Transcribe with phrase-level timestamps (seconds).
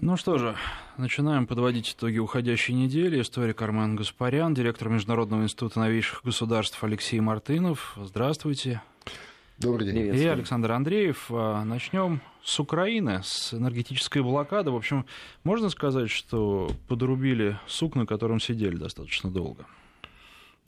[0.00, 0.56] Ну что же,
[0.96, 3.20] начинаем подводить итоги уходящей недели.
[3.20, 7.96] Историк Армен Гаспарян, директор Международного института новейших государств Алексей Мартынов.
[7.96, 8.82] Здравствуйте.
[9.58, 10.14] Добрый день.
[10.14, 11.26] И Александр Андреев.
[11.30, 14.72] А, Начнем с Украины, с энергетической блокады.
[14.72, 15.06] В общем,
[15.44, 19.64] можно сказать, что подрубили сук, на котором сидели достаточно долго?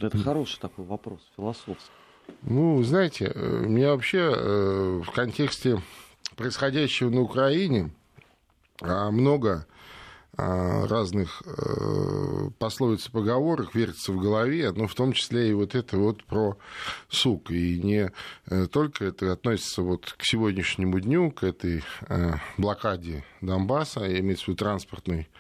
[0.01, 1.91] Это хороший такой вопрос, философский.
[2.43, 5.83] Ну, знаете, э, мне вообще э, в контексте
[6.37, 7.91] происходящего на Украине
[8.83, 9.67] много
[10.39, 15.75] а, разных э, пословиц и поговорок вертится в голове, но в том числе и вот
[15.75, 16.59] это вот про
[17.09, 17.51] сук.
[17.51, 18.13] И не
[18.51, 24.49] э, только это относится вот к сегодняшнему дню, к этой э, блокаде Донбасса, имеется в
[24.49, 25.31] виду транспортной,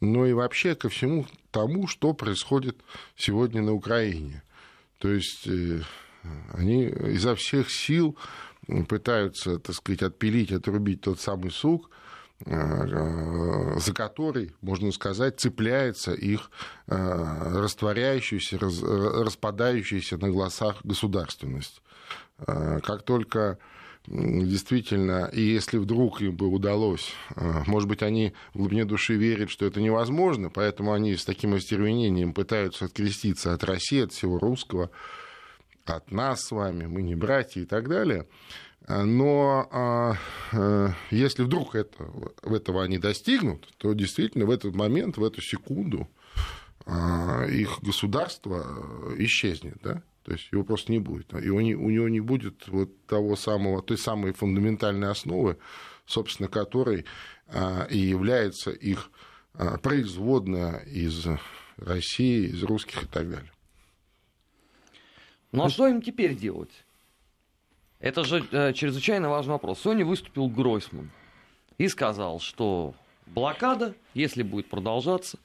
[0.00, 2.78] но и вообще ко всему тому, что происходит
[3.16, 4.42] сегодня на Украине.
[5.00, 5.46] То есть
[6.54, 8.16] они изо всех сил
[8.88, 11.90] пытаются, так сказать, отпилить, отрубить тот самый сук–
[12.40, 16.50] за который, можно сказать, цепляется их
[16.86, 21.80] э, растворяющаяся, распадающаяся на глазах государственность.
[22.38, 23.58] Э, как только
[24.06, 27.14] действительно, и если вдруг им бы удалось,
[27.66, 32.34] может быть, они в глубине души верят, что это невозможно, поэтому они с таким остервенением
[32.34, 34.90] пытаются откреститься от России, от всего русского,
[35.86, 38.26] от нас с вами, мы не братья и так далее–
[38.86, 40.14] но а,
[40.52, 42.06] э, если вдруг это,
[42.42, 46.08] этого они достигнут, то действительно в этот момент, в эту секунду
[46.84, 48.62] а, их государство
[49.16, 50.02] исчезнет, да?
[50.22, 51.32] То есть его просто не будет.
[51.34, 55.58] И у него не будет вот того самого, той самой фундаментальной основы,
[56.06, 57.06] собственно, которой
[57.48, 59.10] а, и является их
[59.82, 61.26] производная из
[61.76, 63.52] России, из русских и так далее.
[65.52, 66.83] Ну а что им теперь делать?
[68.04, 69.80] Это же э, чрезвычайно важный вопрос.
[69.80, 71.10] Сегодня выступил Гройсман
[71.78, 72.92] и сказал, что
[73.24, 75.38] блокада, если будет продолжаться,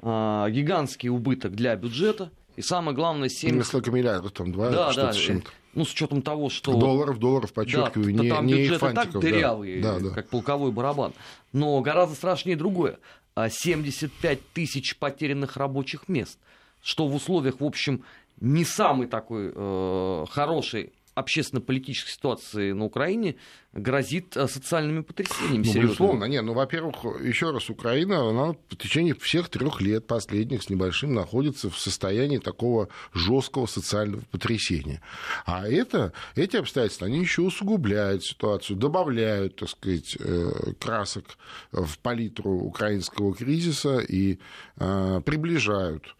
[0.00, 3.58] э, гигантский убыток для бюджета, и самое главное, 70...
[3.58, 5.50] Несколько миллиардов, там, два, да, что-то да, с чем-то.
[5.74, 6.72] Ну, с учетом того, что...
[6.72, 10.72] Долларов, долларов, подчеркиваю, да, не, там не бюджет фантиков, так дырявый, да, да, как полковой
[10.72, 11.12] барабан.
[11.52, 12.98] Но гораздо страшнее другое.
[13.36, 16.38] 75 а тысяч потерянных рабочих мест,
[16.80, 18.04] что в условиях, в общем,
[18.40, 23.36] не самый такой э, хороший общественно-политической ситуации на Украине
[23.72, 25.64] грозит э, социальными потрясениями.
[25.66, 26.44] Ну, безусловно, нет.
[26.44, 31.70] Ну, во-первых, еще раз, Украина, она в течение всех трех лет последних с небольшим находится
[31.70, 35.00] в состоянии такого жесткого социального потрясения.
[35.46, 41.38] А это, эти обстоятельства, они еще усугубляют ситуацию, добавляют, так сказать, э, красок
[41.72, 44.38] в палитру украинского кризиса и
[44.78, 46.16] э, приближают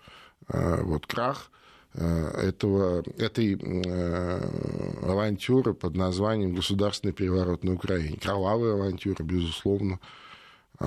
[0.47, 1.50] вот крах
[1.94, 4.41] этого, этой э,
[5.03, 8.19] авантюры под названием «Государственный переворот на Украине».
[8.21, 10.00] Кровавая авантюра, безусловно.
[10.81, 10.87] Э,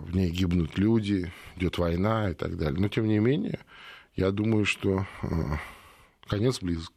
[0.00, 2.80] в ней гибнут люди, идет война и так далее.
[2.80, 3.60] Но, тем не менее,
[4.16, 5.06] я думаю, что
[6.26, 6.92] конец близок.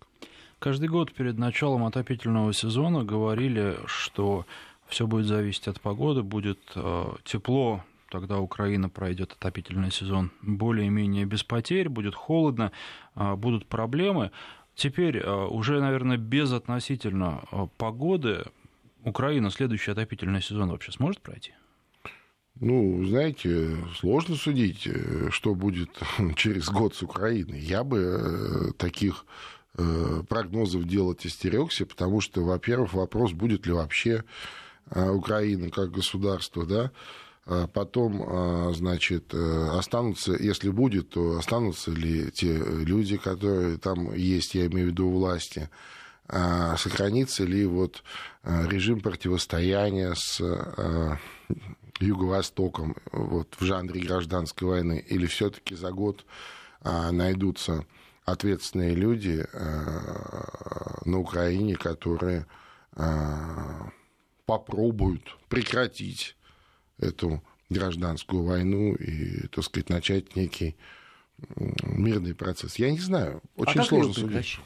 [0.60, 4.46] Каждый год перед началом отопительного сезона говорили, что
[4.88, 6.60] все будет зависеть от погоды, будет
[7.26, 12.72] тепло тогда Украина пройдет отопительный сезон более-менее без потерь, будет холодно,
[13.16, 14.30] а, будут проблемы.
[14.76, 18.46] Теперь а, уже, наверное, без относительно а, погоды
[19.04, 21.54] Украина следующий отопительный сезон вообще сможет пройти?
[22.60, 25.90] Ну, знаете, сложно судить, э, что будет
[26.36, 27.60] через год с Украиной.
[27.60, 29.26] Я бы э, таких
[29.76, 34.24] э, прогнозов делать остерегся, потому что, во-первых, вопрос, будет ли вообще
[34.92, 36.92] Украина как государство, да,
[37.46, 44.56] потом, а, значит, э, останутся, если будет, то останутся ли те люди, которые там есть,
[44.56, 45.70] я имею в виду власти,
[46.28, 48.02] а сохранится ли вот
[48.44, 50.40] режим противостояния с
[52.00, 56.26] Юго-Востоком вот, в жанре гражданской войны, или все-таки за год
[56.82, 57.86] найдутся
[58.24, 59.46] ответственные люди
[61.06, 62.46] на Украине, которые
[64.46, 66.38] попробуют прекратить
[67.04, 70.76] эту гражданскую войну и, так сказать, начать некий
[71.84, 72.76] мирный процесс.
[72.78, 74.60] Я не знаю, очень а сложно судить.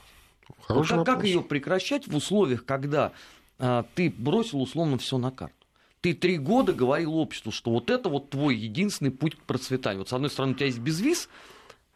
[0.61, 3.11] Хороший вот как, как ее прекращать в условиях, когда
[3.59, 5.55] а, ты бросил условно все на карту?
[6.01, 9.99] Ты три года говорил обществу, что вот это вот твой единственный путь к процветанию.
[9.99, 11.27] Вот с одной стороны, у тебя есть безвиз,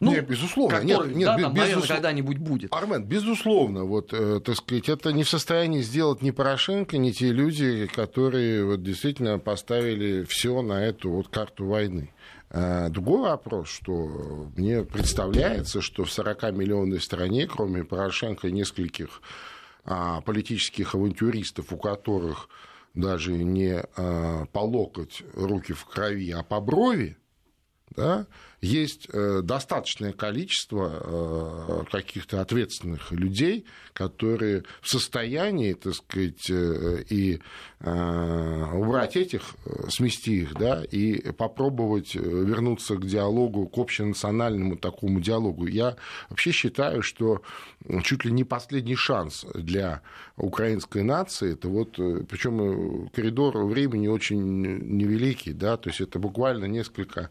[0.02, 0.80] ну, нет, безусловно.
[0.80, 2.74] Который, нет, нет, да, там, наверное, когда-нибудь будет.
[2.74, 7.30] Армен, безусловно, вот, э, так сказать, это не в состоянии сделать ни Порошенко, ни те
[7.30, 12.10] люди, которые вот, действительно поставили все на эту вот карту войны.
[12.50, 19.22] А, другой вопрос, что мне представляется, что в 40-миллионной стране, кроме Порошенко и нескольких
[19.84, 22.48] а, политических авантюристов, у которых
[22.94, 27.16] даже не э, по локоть руки в крови, а по брови,
[27.96, 28.26] да,
[28.62, 37.40] есть э, достаточное количество э, каких-то ответственных людей, которые в состоянии, так сказать, э, и
[37.80, 39.42] убрать этих,
[39.88, 45.66] смести их, да, и попробовать вернуться к диалогу, к общенациональному такому диалогу.
[45.66, 45.96] Я
[46.30, 47.42] вообще считаю, что
[48.04, 50.02] чуть ли не последний шанс для
[50.36, 51.96] украинской нации, это вот,
[52.28, 57.30] причем коридор времени очень невеликий, да, то есть это буквально несколько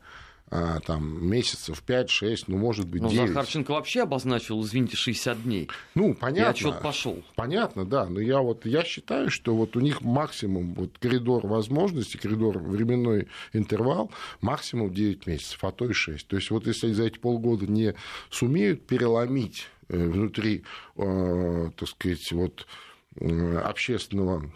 [0.86, 3.16] там, месяцев 5-6, ну, может быть, 9.
[3.16, 5.70] Ну, Захарченко вообще обозначил, извините, 60 дней.
[5.96, 6.50] Ну, понятно.
[6.50, 7.24] И отчет пошел.
[7.36, 8.06] Понятно, да.
[8.06, 13.30] Но я вот я считаю, что вот у них максимум вот коридор возможностей, коридор временной
[13.54, 14.12] интервал
[14.42, 16.28] максимум 9 месяцев, а то и 6.
[16.28, 17.96] То есть вот если за эти полгода не
[18.30, 20.64] сумеют переломить э, внутри,
[20.98, 22.68] э, так сказать, вот
[23.16, 24.52] э, общественного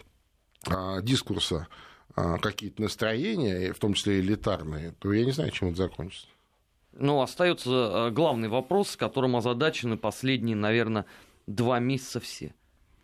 [0.68, 1.85] э, дискурса а,
[2.16, 6.26] какие-то настроения, в том числе элитарные, то я не знаю, чем это закончится.
[6.98, 7.70] Ну, остается
[8.08, 11.04] э, главный вопрос, с которым озадачены последние, наверное,
[11.46, 12.54] два месяца все.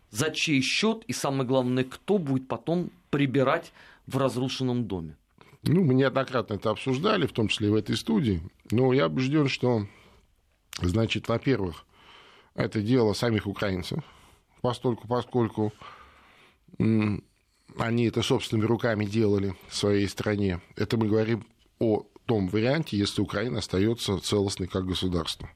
[0.09, 3.71] За чей счет и, самое главное, кто будет потом прибирать
[4.07, 5.15] в разрушенном доме?
[5.61, 8.41] Ну, мы неоднократно это обсуждали, в том числе и в этой студии.
[8.71, 9.87] Но я убежден, что,
[10.81, 11.85] значит, во-первых,
[12.55, 14.03] это дело самих украинцев,
[14.61, 15.71] постольку, поскольку
[17.77, 20.61] они это собственными руками делали в своей стране.
[20.75, 21.45] Это мы говорим
[21.79, 25.49] о том варианте, если Украина остается целостной как государство.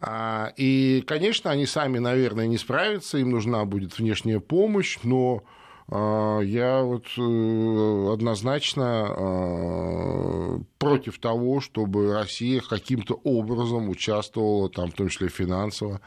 [0.00, 5.44] А, и, конечно, они сами, наверное, не справятся, им нужна будет внешняя помощь, но
[5.88, 14.94] а, я вот э, однозначно а, против того, чтобы Россия каким-то образом участвовала, там, в
[14.94, 16.00] том числе финансово,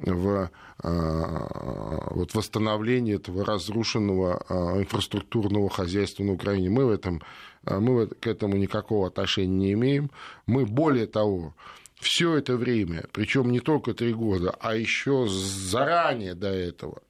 [0.00, 6.70] в а, вот, восстановлении этого разрушенного а, инфраструктурного хозяйства на Украине.
[6.70, 7.22] Мы, в этом,
[7.64, 10.10] а, мы к этому никакого отношения не имеем.
[10.46, 11.54] Мы, более того,
[11.98, 17.00] все это время, причем не только три года, а еще заранее до этого,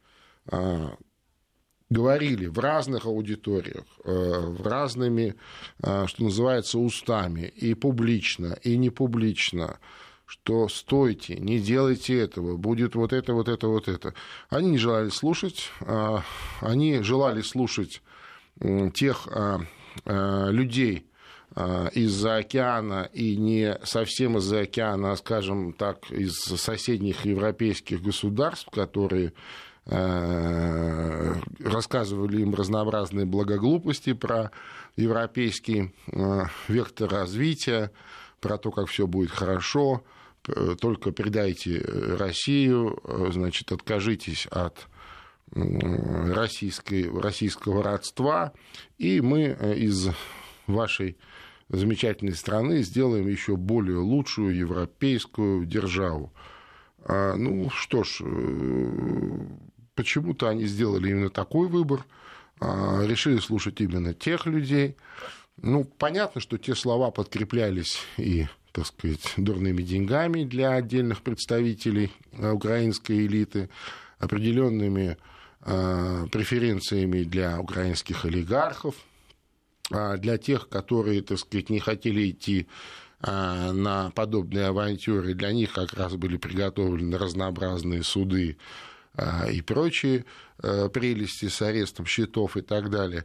[1.90, 5.34] говорили в разных аудиториях, в разными,
[5.80, 9.80] что называется, устами, и публично, и не публично,
[10.26, 14.12] что стойте, не делайте этого, будет вот это, вот это, вот это.
[14.48, 16.22] Они не желали слушать, а,
[16.60, 18.02] они желали слушать
[18.94, 19.60] тех а,
[20.04, 21.06] а, людей
[21.94, 29.32] из-за океана и не совсем из-за океана, а, скажем так, из соседних европейских государств, которые
[31.60, 34.50] рассказывали им разнообразные благоглупости про
[34.96, 35.94] европейский
[36.66, 37.92] вектор развития,
[38.40, 40.02] про то, как все будет хорошо,
[40.80, 41.80] только предайте
[42.18, 43.00] Россию,
[43.32, 44.88] значит, откажитесь от
[45.52, 48.52] российской, российского родства,
[48.98, 50.08] и мы из
[50.66, 51.16] вашей
[51.68, 56.32] замечательной страны сделаем еще более лучшую европейскую державу.
[57.04, 59.38] А, ну что ж, э,
[59.94, 62.04] почему-то они сделали именно такой выбор,
[62.60, 64.96] а, решили слушать именно тех людей.
[65.56, 72.50] Ну, понятно, что те слова подкреплялись и так сказать, дурными деньгами для отдельных представителей э,
[72.50, 73.70] украинской элиты,
[74.18, 75.16] определенными
[75.62, 78.94] э, преференциями для украинских олигархов,
[79.90, 82.66] а для тех, которые, так сказать, не хотели идти
[83.22, 88.58] э, на подобные авантюры, для них как раз были приготовлены разнообразные суды
[89.50, 90.26] и прочие
[90.58, 93.24] прелести с арестом счетов и так далее.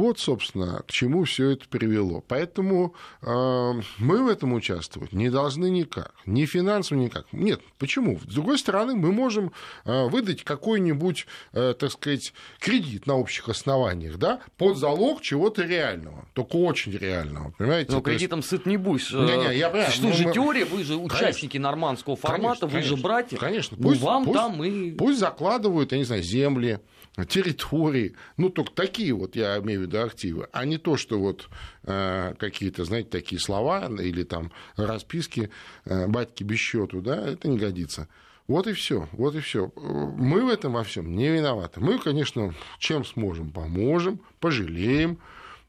[0.00, 2.24] Вот, собственно, к чему все это привело.
[2.26, 7.26] Поэтому э, мы в этом участвовать не должны никак, ни финансово никак.
[7.32, 8.18] Нет, почему?
[8.20, 9.52] С другой стороны, мы можем
[9.84, 16.26] э, выдать какой-нибудь, э, так сказать, кредит на общих основаниях, да, под залог чего-то реального,
[16.32, 17.92] только очень реального, понимаете?
[17.92, 18.48] Но кредитом есть...
[18.48, 19.12] сыт не будешь.
[19.12, 19.92] Не, не, я понимаю.
[19.92, 20.32] Что же мы...
[20.32, 21.68] теория, вы же участники конечно.
[21.68, 23.36] нормандского формата, конечно, вы конечно, же братья.
[23.36, 24.92] Конечно, пусть, ну, вам пусть, там и...
[24.92, 26.80] Пусть закладывают, я не знаю, земли,
[27.24, 31.48] территории, ну, только такие вот, я имею в виду активы, а не то, что вот
[31.84, 35.50] э, какие-то, знаете, такие слова или там расписки
[35.84, 38.08] э, батьки без счету, да, это не годится.
[38.46, 39.72] Вот и все, вот и все.
[39.76, 41.78] Мы в этом во всем не виноваты.
[41.78, 45.20] Мы, конечно, чем сможем, поможем, пожалеем,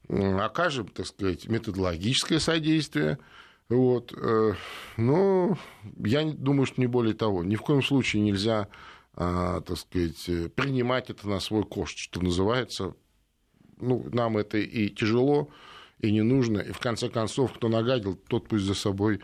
[0.10, 3.20] окажем, так сказать, методологическое содействие.
[3.70, 4.13] Вот.
[4.17, 4.53] Э,
[4.98, 5.58] но
[6.03, 7.43] я думаю, что не более того.
[7.43, 8.67] Ни в коем случае нельзя
[9.15, 12.96] так сказать, принимать это на свой кошт, что называется.
[13.77, 15.50] Ну, нам это и тяжело,
[16.00, 16.60] и не нужно.
[16.60, 19.22] И в конце концов, кто нагадил, тот пусть за собой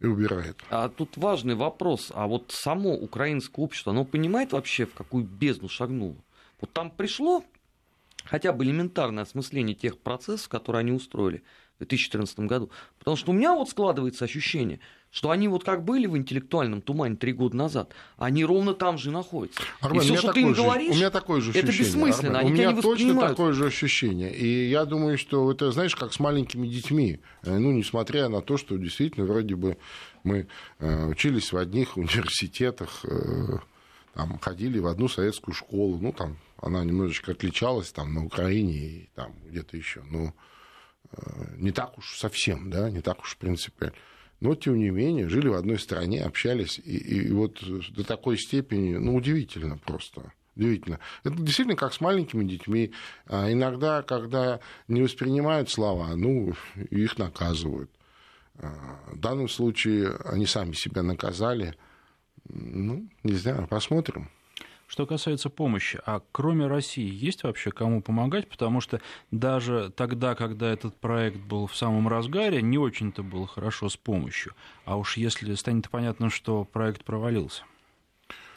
[0.00, 0.62] и убирает.
[0.70, 2.12] А тут важный вопрос.
[2.14, 6.16] А вот само украинское общество, оно понимает вообще, в какую бездну шагнуло?
[6.60, 7.44] Вот там пришло
[8.24, 11.42] хотя бы элементарное осмысление тех процессов, которые они устроили
[11.76, 12.70] в 2014 году.
[12.98, 17.16] Потому что у меня вот складывается ощущение, что они вот как были в интеллектуальном тумане
[17.16, 19.62] три года назад, они ровно там же находятся.
[19.80, 22.38] Армен, и все, что ты им же, говоришь, у меня такое же ощущение, это бессмысленно,
[22.38, 24.34] Армен, У меня точно такое же ощущение.
[24.34, 27.20] И я думаю, что это, знаешь, как с маленькими детьми.
[27.42, 29.76] Э, ну, несмотря на то, что действительно вроде бы
[30.24, 33.58] мы э, учились в одних университетах, э,
[34.14, 39.10] там, ходили в одну советскую школу, ну, там, она немножечко отличалась там на Украине и
[39.14, 40.32] там где-то еще, но
[41.56, 43.96] не так уж совсем, да, не так уж принципиально
[44.44, 47.62] но, тем не менее, жили в одной стране, общались, и, и вот
[47.94, 50.34] до такой степени, ну, удивительно просто.
[50.54, 51.00] Удивительно.
[51.24, 52.92] Это действительно как с маленькими детьми.
[53.26, 56.52] А иногда, когда не воспринимают слова, ну,
[56.90, 57.90] их наказывают.
[58.58, 61.74] А, в данном случае они сами себя наказали.
[62.46, 64.28] Ну, не знаю, посмотрим.
[64.94, 68.48] Что касается помощи, а кроме России есть вообще кому помогать?
[68.48, 69.00] Потому что
[69.32, 74.52] даже тогда, когда этот проект был в самом разгаре, не очень-то было хорошо с помощью.
[74.84, 77.64] А уж если станет понятно, что проект провалился.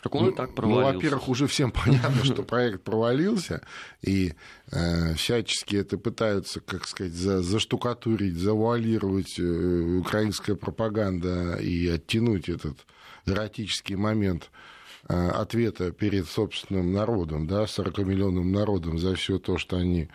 [0.03, 0.91] Так он ну, и так провалился.
[0.91, 3.63] Ну, во-первых, уже всем понятно, что проект провалился,
[4.03, 4.35] и
[4.71, 12.85] э, всячески это пытаются, как сказать, за, заштукатурить, завуалировать э, украинская пропаганда и оттянуть этот
[13.25, 14.76] эротический момент Э,
[15.07, 20.09] ответа перед собственным народом, да, 40-миллионным народом за все то, что они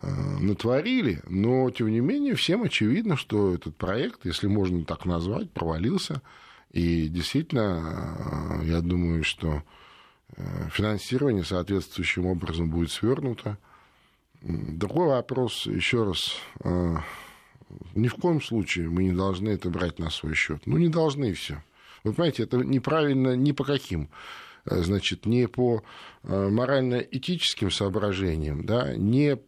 [0.00, 0.06] э,
[0.40, 6.22] натворили, но, тем не менее, всем очевидно, что этот проект, если можно так назвать, провалился.
[6.72, 9.62] И действительно, э, я думаю, что
[10.70, 13.58] финансирование соответствующим образом будет свернуто.
[14.42, 16.36] Другой вопрос, еще раз,
[17.94, 20.62] ни в коем случае мы не должны это брать на свой счет.
[20.66, 21.62] Ну, не должны все.
[22.06, 24.10] Вы понимаете, это неправильно ни по каким
[24.64, 25.82] э, значит, не по
[26.22, 29.38] э, морально-этическим соображениям, да, не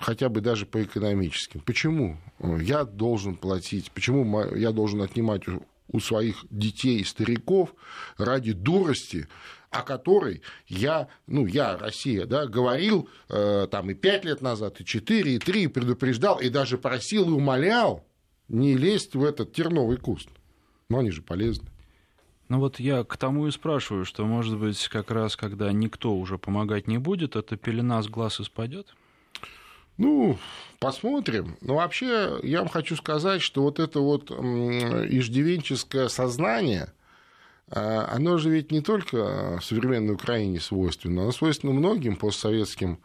[0.00, 1.60] хотя бы даже по экономическим.
[1.60, 2.16] Почему
[2.60, 5.42] я должен платить, почему я должен отнимать
[5.90, 7.74] у своих детей и стариков
[8.16, 9.26] ради дурости,
[9.70, 14.84] о которой я, ну, я, Россия, да, говорил э, там и пять лет назад, и
[14.84, 18.06] четыре, и три, предупреждал, и даже просил и умолял
[18.46, 20.28] не лезть в этот терновый куст.
[20.88, 21.68] Но они же полезны.
[22.48, 26.38] Ну вот я к тому и спрашиваю, что, может быть, как раз когда никто уже
[26.38, 28.94] помогать не будет, эта пелена с глаз испадет?
[29.98, 30.38] Ну,
[30.78, 31.56] посмотрим.
[31.60, 36.92] Но вообще я вам хочу сказать, что вот это вот иждивенческое сознание,
[37.70, 42.98] а, оно же ведь не только современной Украине свойственно, оно свойственно многим постсоветским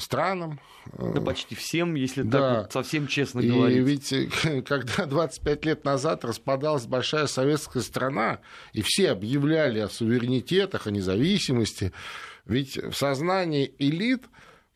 [0.00, 0.60] странам.
[0.96, 2.38] Да почти всем, если да.
[2.38, 4.12] так вот совсем честно и говорить.
[4.12, 8.40] И ведь когда 25 лет назад распадалась большая советская страна,
[8.72, 11.92] и все объявляли о суверенитетах, о независимости,
[12.46, 14.24] ведь в сознании элит,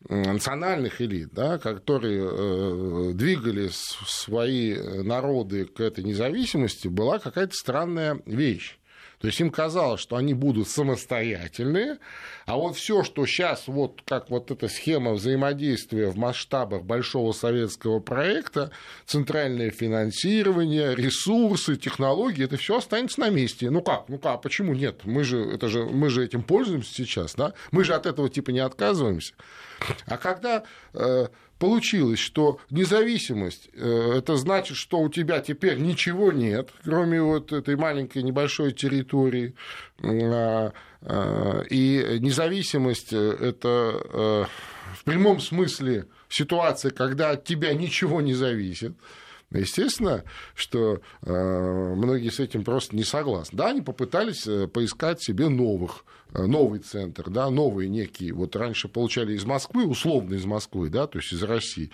[0.07, 8.77] национальных элит, да, которые э, двигали свои народы к этой независимости, была какая-то странная вещь.
[9.23, 11.97] То есть им казалось, что они будут самостоятельные,
[12.45, 18.01] а вот все, что сейчас, вот как вот эта схема взаимодействия в масштабах большого советского
[18.01, 18.71] проекта,
[19.05, 23.69] центральное финансирование, ресурсы, технологии, это все останется на месте.
[23.69, 24.09] Ну как?
[24.09, 24.41] Ну как?
[24.41, 25.05] Почему нет?
[25.05, 27.53] Мы же, это же, мы же этим пользуемся сейчас, да?
[27.71, 29.35] Мы же от этого типа не отказываемся.
[30.05, 30.63] А когда
[30.93, 31.27] э,
[31.59, 37.75] получилось, что независимость э, это значит, что у тебя теперь ничего нет, кроме вот этой
[37.75, 39.55] маленькой небольшой территории.
[40.01, 44.47] А, а, и независимость э, это
[44.95, 48.93] в прямом смысле ситуация, когда от тебя ничего не зависит.
[49.53, 50.23] Естественно,
[50.55, 53.57] что многие с этим просто не согласны.
[53.57, 59.33] Да, они попытались поискать себе новых Э, новый центр, да, новые некие, вот раньше получали
[59.33, 61.91] из Москвы, условно из Москвы, да, то есть из России,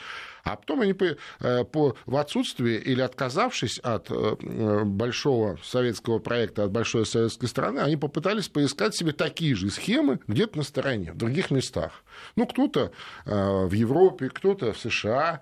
[0.54, 1.06] а потом они по,
[1.40, 7.80] э, по, в отсутствии или отказавшись от э, большого советского проекта, от большой советской страны,
[7.80, 12.04] они попытались поискать себе такие же схемы где-то на стороне, в других местах.
[12.36, 12.92] Ну, кто-то
[13.26, 15.42] в Европе, кто-то в США.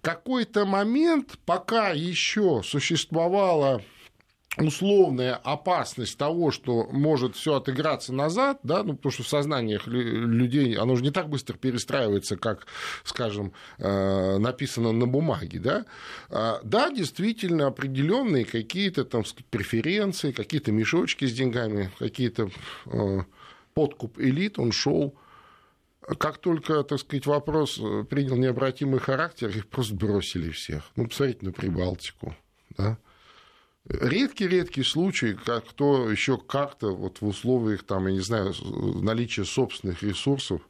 [0.00, 3.82] Какой-то момент, пока еще существовало
[4.60, 10.76] условная опасность того, что может все отыграться назад, да, ну, потому что в сознаниях людей
[10.76, 12.66] оно же не так быстро перестраивается, как,
[13.04, 15.86] скажем, э, написано на бумаге, да,
[16.30, 22.50] а, да, действительно, определенные какие-то там преференции, какие-то мешочки с деньгами, какие-то
[22.86, 23.18] э,
[23.74, 25.14] подкуп элит, он шел
[26.18, 27.74] как только, так сказать, вопрос
[28.08, 30.90] принял необратимый характер, их просто бросили всех.
[30.96, 32.34] Ну, посмотрите на Прибалтику,
[32.78, 32.96] да,
[33.88, 38.54] Редкий-редкий случай, как кто еще как-то вот в условиях, там, я не знаю,
[39.02, 40.60] наличия собственных ресурсов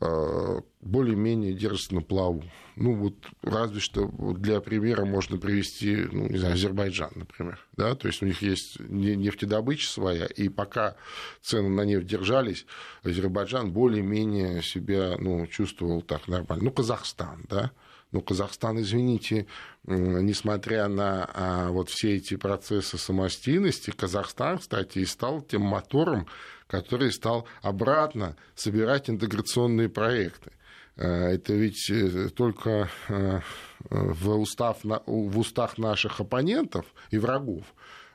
[0.00, 2.42] э, более-менее держится на плаву.
[2.74, 7.64] Ну, вот разве что для примера можно привести, ну, не знаю, Азербайджан, например.
[7.76, 7.94] Да?
[7.94, 10.96] То есть у них есть нефтедобыча своя, и пока
[11.42, 12.66] цены на нефть держались,
[13.04, 16.64] Азербайджан более-менее себя ну, чувствовал так нормально.
[16.64, 17.70] Ну, Казахстан, да.
[18.12, 19.46] Ну, Казахстан, извините,
[19.84, 26.26] несмотря на а, вот все эти процессы самостийности, Казахстан, кстати, и стал тем мотором,
[26.66, 30.52] который стал обратно собирать интеграционные проекты.
[30.96, 33.40] Э, это ведь э, только э,
[33.88, 37.64] в, устав, в устах наших оппонентов и врагов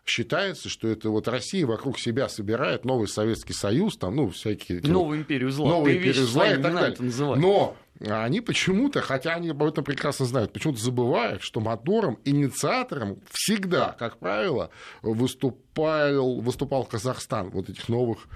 [0.05, 4.81] считается, что это вот Россия вокруг себя собирает новый Советский Союз, там, ну, всякие...
[4.81, 5.69] Новую империю зла.
[5.69, 7.35] Новую империю зла и так далее.
[7.37, 13.95] Но они почему-то, хотя они об этом прекрасно знают, почему-то забывают, что мотором, инициатором всегда,
[13.97, 14.69] как правило,
[15.01, 18.27] выступал, выступал Казахстан вот этих новых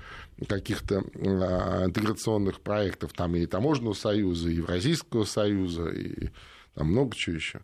[0.48, 6.30] каких-то а, интеграционных проектов, там и Таможенного союза, и Евразийского союза, и
[6.74, 7.62] там много чего еще.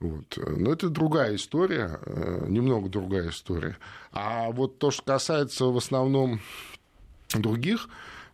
[0.00, 0.36] Вот.
[0.36, 3.76] Но это другая история, э, немного другая история.
[4.12, 6.40] А вот то, что касается в основном
[7.32, 7.88] других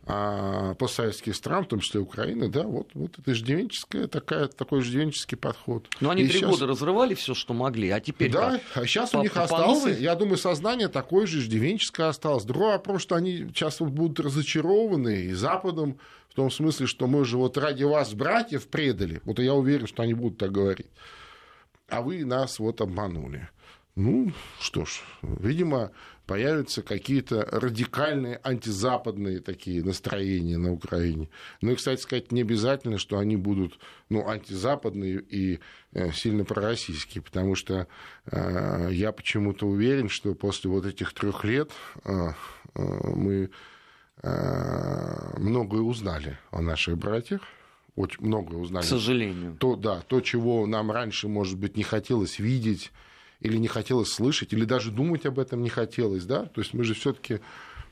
[0.06, 5.36] а, постсоветских стран, в том числе Украины, да, вот, вот это иждивенческая такая, такой иждивенческий
[5.36, 5.86] подход.
[6.00, 6.50] Но они три сейчас...
[6.50, 8.82] года разрывали все, что могли, а теперь Да, как?
[8.82, 10.02] а сейчас по, у них по осталось, новой?
[10.02, 12.44] я думаю, сознание такое же иждивенческое осталось.
[12.44, 15.98] Другой вопрос, что они сейчас вот будут разочарованы и Западом,
[16.30, 19.20] в том смысле, что мы же вот ради вас, братьев, предали.
[19.24, 20.86] Вот я уверен, что они будут так говорить.
[21.90, 23.48] А вы нас вот обманули.
[23.96, 25.90] Ну, что ж, видимо,
[26.24, 31.28] появятся какие-то радикальные антизападные такие настроения на Украине.
[31.60, 35.58] Ну и, кстати сказать, не обязательно, что они будут ну, антизападные и
[35.92, 37.88] э, сильно пророссийские, потому что
[38.26, 41.72] э, я почему-то уверен, что после вот этих трех лет
[42.04, 42.82] э, э,
[43.14, 43.50] мы
[44.22, 47.40] э, многое узнали о наших братьях,
[48.00, 48.84] очень многое узнали.
[48.84, 49.56] К сожалению.
[49.58, 52.92] То, да, то, чего нам раньше, может быть, не хотелось видеть,
[53.40, 56.84] или не хотелось слышать, или даже думать об этом не хотелось, да, то есть мы
[56.84, 57.40] же все-таки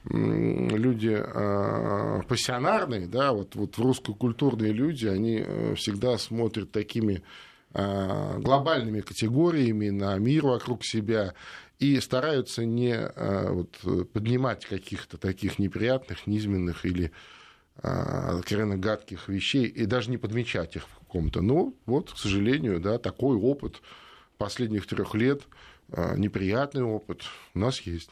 [0.05, 7.23] люди э, пассионарные, да, вот, вот русскокультурные люди, они э, всегда смотрят такими
[7.75, 11.35] э, глобальными категориями на мир вокруг себя
[11.79, 17.11] и стараются не э, вот, поднимать каких-то таких неприятных, низменных или
[17.81, 21.43] откровенно гадких вещей и даже не подмечать их в каком-то.
[21.43, 23.81] Но вот, к сожалению, да, такой опыт
[24.37, 25.43] последних трех лет,
[25.93, 27.23] а, неприятный опыт
[27.55, 28.11] у нас есть.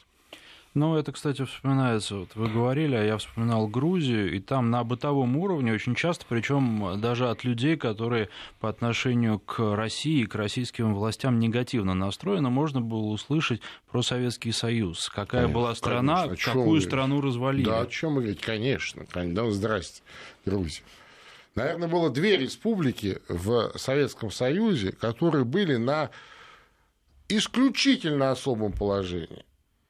[0.76, 2.16] Ну, это, кстати, вспоминается.
[2.16, 7.00] Вот вы говорили, а я вспоминал Грузию, и там на бытовом уровне очень часто, причем
[7.00, 8.28] даже от людей, которые
[8.60, 15.08] по отношению к России, к российским властям негативно настроены, можно было услышать про Советский Союз.
[15.08, 16.52] Какая конечно, была страна, конечно.
[16.52, 17.64] какую страну развалили.
[17.64, 19.06] Да, о чем говорить, конечно.
[19.14, 20.02] Да, здрасте,
[20.44, 20.82] Грузия.
[21.54, 26.10] Наверное, было две республики в Советском Союзе, которые были на
[27.30, 29.45] исключительно особом положении.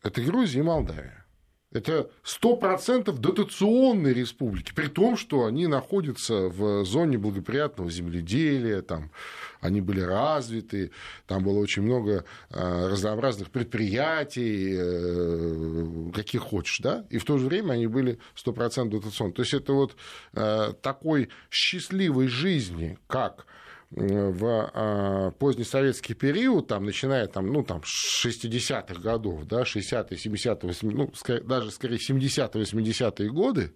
[0.07, 1.25] Это Грузия и Молдавия.
[1.73, 9.11] Это 100% дотационные республики, при том, что они находятся в зоне благоприятного земледелия, там,
[9.61, 10.92] они были развиты,
[11.27, 17.47] там было очень много а, разнообразных предприятий, э, каких хочешь, да, и в то же
[17.47, 19.35] время они были 100% дотационные.
[19.35, 19.97] То есть это вот
[20.35, 23.45] э, такой счастливой жизни, как
[23.90, 30.75] в а, позднесоветский период, там, начиная там, ну, там, с 60-х годов, да, 60-е, 70-е,
[30.83, 31.12] ну,
[31.44, 33.72] даже скорее 70-е, 80-е годы,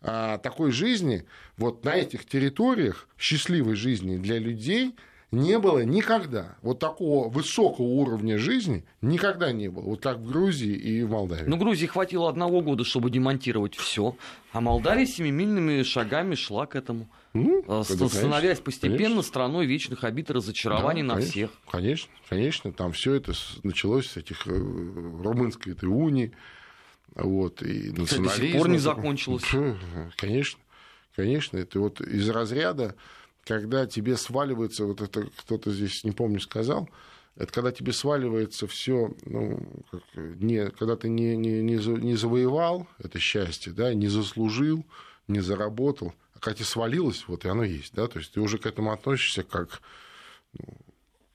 [0.00, 1.24] а, такой жизни
[1.56, 4.94] вот на этих территориях, счастливой жизни для людей
[5.30, 6.56] не было никогда.
[6.62, 9.84] Вот такого высокого уровня жизни никогда не было.
[9.84, 11.48] Вот как в Грузии и в Молдавии.
[11.48, 14.16] Ну, Грузии хватило одного года, чтобы демонтировать все,
[14.52, 17.08] а Молдавия семимильными шагами шла к этому.
[17.34, 19.22] Ну, становясь постепенно конечно.
[19.22, 21.50] страной вечных обид и разочарований да, на конечно, всех.
[21.70, 26.32] Конечно, конечно, там все это началось с этих э, румынской этой унии,
[27.14, 28.24] вот, и национализма.
[28.24, 29.44] До сих пор не закончилось.
[30.16, 30.60] Конечно,
[31.14, 32.94] конечно, это вот из разряда,
[33.44, 36.88] когда тебе сваливается, вот это кто-то здесь, не помню, сказал,
[37.36, 39.60] это когда тебе сваливается все, ну,
[39.90, 44.84] как, не, когда ты не, не, не, не завоевал это счастье, да, не заслужил,
[45.28, 48.58] не заработал, а когда тебе свалилось, вот и оно есть, да, то есть ты уже
[48.58, 49.82] к этому относишься как
[50.52, 50.66] ну,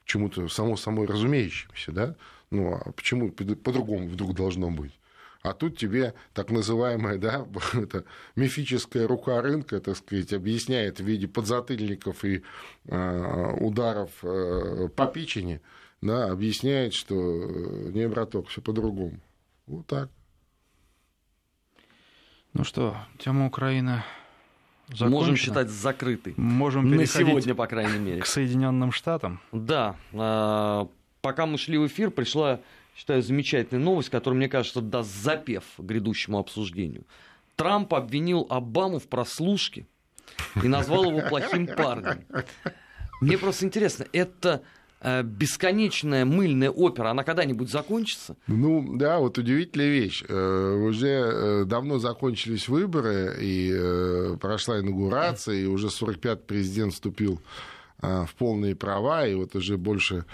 [0.02, 2.16] к чему-то само собой разумеющемуся, да,
[2.50, 4.98] ну, а почему по-другому вдруг должно быть?
[5.42, 11.28] А тут тебе так называемая да, это мифическая рука рынка, так сказать, объясняет в виде
[11.28, 12.42] подзатыльников и
[12.86, 15.60] э, ударов э, по печени,
[16.00, 19.20] да, объясняет, что э, не, браток, все по-другому.
[19.66, 20.08] Вот так.
[22.54, 24.02] Ну что, тема Украины
[24.88, 25.10] закончена.
[25.10, 26.34] можем считать закрытой.
[26.36, 28.20] Можем На сегодня, по крайней мере.
[28.20, 29.40] К Соединенным Штатам.
[29.52, 29.96] Да.
[30.12, 30.88] А,
[31.20, 32.60] пока мы шли в эфир, пришла,
[32.96, 37.04] считаю, замечательная новость, которая, мне кажется, даст запев грядущему обсуждению.
[37.56, 39.86] Трамп обвинил Обаму в прослушке
[40.62, 42.24] и назвал его плохим парнем.
[43.20, 44.62] Мне просто интересно, это
[45.22, 48.36] бесконечная мыльная опера, она когда-нибудь закончится?
[48.46, 50.24] Ну, да, вот удивительная вещь.
[50.26, 57.40] Э, уже э, давно закончились выборы, и прошла инаугурация, и уже 45-й президент вступил
[58.00, 60.26] в полные права, и вот уже больше,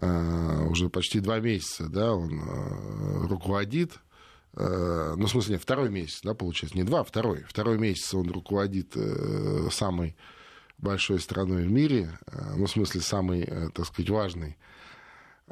[0.00, 2.40] уже почти два месяца, да, он
[3.28, 4.00] руководит
[4.54, 7.44] ну, в смысле, нет, второй месяц, да, получается, не два, а второй.
[7.48, 8.94] Второй месяц он руководит
[9.70, 10.16] самой
[10.82, 14.58] большой страной в мире, э, ну, в смысле, самый, э, так сказать, важный.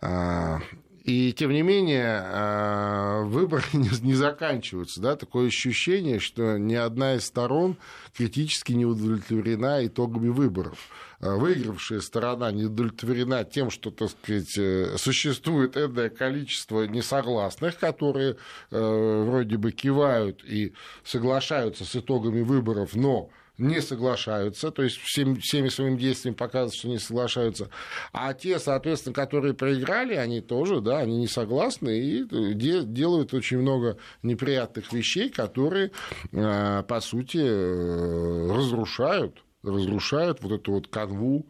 [0.02, 0.60] А,
[1.04, 5.00] и, тем не менее, э, выборы не заканчиваются.
[5.00, 5.16] Да?
[5.16, 7.76] Такое ощущение, что ни одна из сторон
[8.14, 10.78] критически не удовлетворена итогами выборов.
[11.20, 18.36] Выигравшая сторона не удовлетворена тем, что, так сказать, существует энное количество несогласных, которые
[18.70, 20.72] вроде бы кивают и
[21.04, 23.28] соглашаются с итогами выборов, но
[23.60, 27.68] не соглашаются, то есть всем, всеми своими действиями показывают, что не соглашаются.
[28.12, 33.58] А те, соответственно, которые проиграли, они тоже, да, они не согласны и де, делают очень
[33.58, 35.92] много неприятных вещей, которые,
[36.32, 41.46] э, по сути, э, разрушают, разрушают вот эту вот канву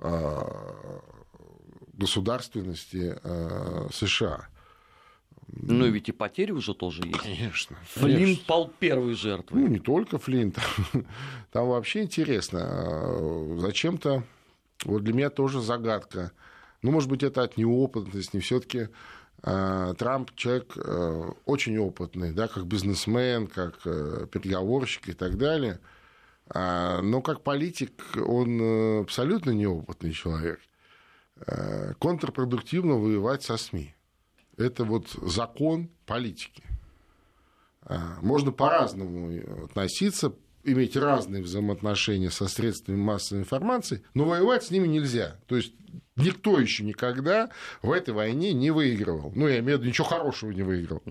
[0.00, 0.38] э,
[1.94, 3.18] государственности
[3.92, 4.48] США.
[5.50, 7.20] Ну, ведь и потери уже тоже есть.
[7.20, 7.76] Конечно.
[7.94, 8.44] Флинт конечно.
[8.46, 9.62] пал первой жертвой.
[9.62, 10.58] Ну, не только Флинт.
[11.52, 12.60] Там вообще интересно.
[12.62, 14.24] А, зачем-то,
[14.84, 16.32] вот для меня тоже загадка.
[16.82, 18.40] Ну, может быть, это от неопытности.
[18.40, 18.88] Все-таки
[19.42, 25.80] а, Трамп человек а, очень опытный, да, как бизнесмен, как переговорщик и так далее.
[26.54, 30.60] Но как политик он абсолютно неопытный человек.
[31.98, 33.94] Контрпродуктивно воевать со СМИ.
[34.58, 36.64] Это вот закон политики.
[37.82, 40.34] А, можно по-разному относиться,
[40.72, 45.36] иметь разные взаимоотношения со средствами массовой информации, но воевать с ними нельзя.
[45.46, 45.72] То есть
[46.18, 47.50] никто еще никогда
[47.82, 49.32] в этой войне не выигрывал.
[49.34, 51.02] Ну, я имею в виду, ничего хорошего не выиграл.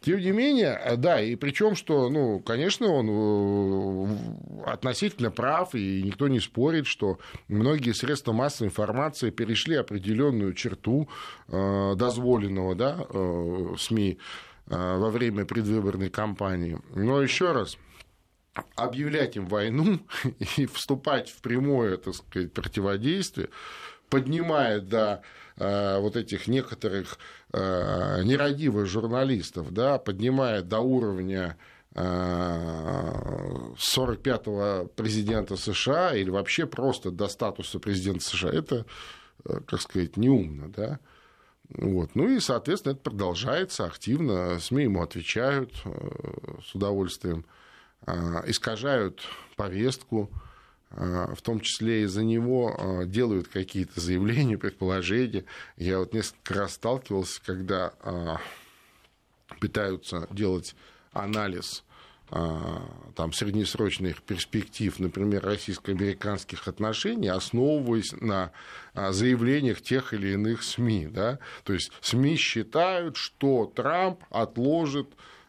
[0.00, 6.28] Тем не менее, да, и причем, что, ну, конечно, он э, относительно прав, и никто
[6.28, 11.08] не спорит, что многие средства массовой информации перешли определенную черту
[11.48, 14.18] э, дозволенного, да, э, СМИ
[14.66, 16.78] во время предвыборной кампании.
[16.94, 17.78] Но еще раз,
[18.76, 20.00] объявлять им войну
[20.56, 23.48] и вступать в прямое, так сказать, противодействие,
[24.08, 25.22] поднимая до
[25.56, 27.18] э, вот этих некоторых
[27.52, 31.56] э, нерадивых журналистов, да, поднимая до уровня
[31.94, 38.86] 45-го э, президента США или вообще просто до статуса президента США, это,
[39.66, 41.00] как сказать, неумно, да.
[41.70, 42.14] Вот.
[42.14, 45.74] Ну и, соответственно, это продолжается активно, СМИ ему отвечают
[46.64, 47.44] с удовольствием.
[48.06, 49.22] А, искажают
[49.56, 50.30] повестку,
[50.90, 55.44] а, в том числе из-за него а, делают какие-то заявления, предположения.
[55.76, 57.92] Я вот несколько раз сталкивался, когда
[59.60, 60.76] пытаются делать
[61.12, 61.84] анализ
[62.30, 68.52] там, среднесрочных перспектив, например, российско-американских отношений, основываясь на
[68.94, 71.06] заявлениях тех или иных СМИ.
[71.06, 71.38] Да?
[71.64, 75.08] То есть СМИ считают, что Трамп отложит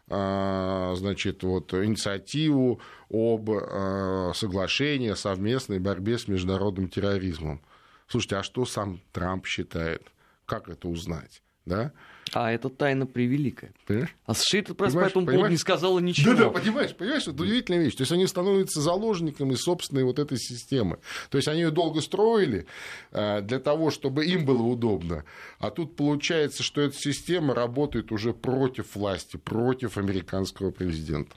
[0.09, 7.61] значит, вот, инициативу об а, соглашении о совместной борьбе с международным терроризмом.
[8.07, 10.01] Слушайте, а что сам Трамп считает?
[10.45, 11.43] Как это узнать?
[11.65, 11.91] Да?
[12.33, 13.71] А это тайна превеликая.
[13.85, 14.15] Понимаешь?
[14.25, 16.33] А США по этому поводу не сказала ничего.
[16.33, 17.95] Да, да, понимаешь, понимаешь, это удивительная вещь.
[17.95, 20.99] То есть они становятся заложниками собственной вот этой системы.
[21.29, 22.65] То есть они ее долго строили
[23.11, 25.25] э, для того, чтобы им было удобно.
[25.59, 31.35] А тут получается, что эта система работает уже против власти, против американского президента.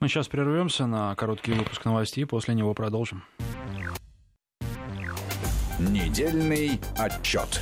[0.00, 3.24] Мы сейчас прервемся на короткий выпуск новостей, после него продолжим.
[5.78, 7.60] Недельный отчет.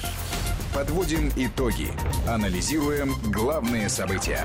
[0.75, 1.89] Подводим итоги.
[2.27, 4.43] Анализируем главные события.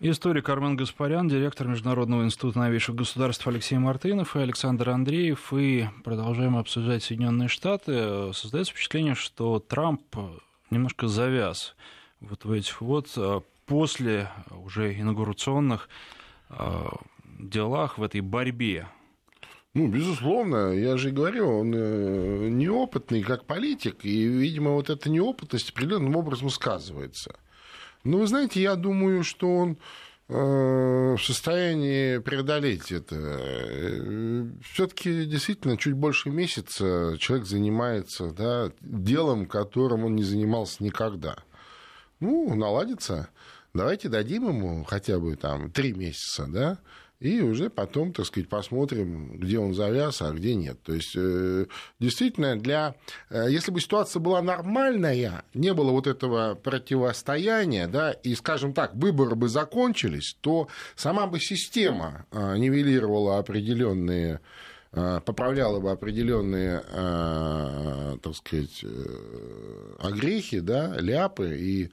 [0.00, 5.52] Историк Армен Гаспарян, директор Международного института новейших государств Алексей Мартынов и Александр Андреев.
[5.52, 8.32] И продолжаем обсуждать Соединенные Штаты.
[8.32, 10.02] Создается впечатление, что Трамп
[10.70, 11.76] немножко завяз
[12.18, 15.88] вот в этих вот а, после уже инаугурационных
[16.48, 16.96] а,
[17.38, 18.88] делах, в этой борьбе
[19.74, 25.70] ну, безусловно, я же говорю, он э, неопытный как политик, и, видимо, вот эта неопытность
[25.70, 27.36] определенным образом сказывается.
[28.04, 29.78] Но вы знаете, я думаю, что он
[30.30, 33.16] в состоянии преодолеть это.
[34.62, 41.36] Все-таки действительно чуть больше месяца человек занимается да, делом, которым он не занимался никогда.
[42.20, 43.28] Ну, наладится.
[43.74, 46.78] Давайте дадим ему хотя бы там три месяца, да,
[47.20, 50.82] и уже потом, так сказать, посмотрим, где он завяз, а где нет.
[50.82, 51.66] То есть, э,
[51.98, 52.94] действительно, для...
[53.28, 58.94] Э, если бы ситуация была нормальная, не было вот этого противостояния, да, и, скажем так,
[58.94, 64.40] выборы бы закончились, то сама бы система э, нивелировала определенные
[64.92, 66.80] поправляла бы определенные,
[68.20, 68.84] так сказать,
[70.00, 71.92] огрехи, да, ляпы и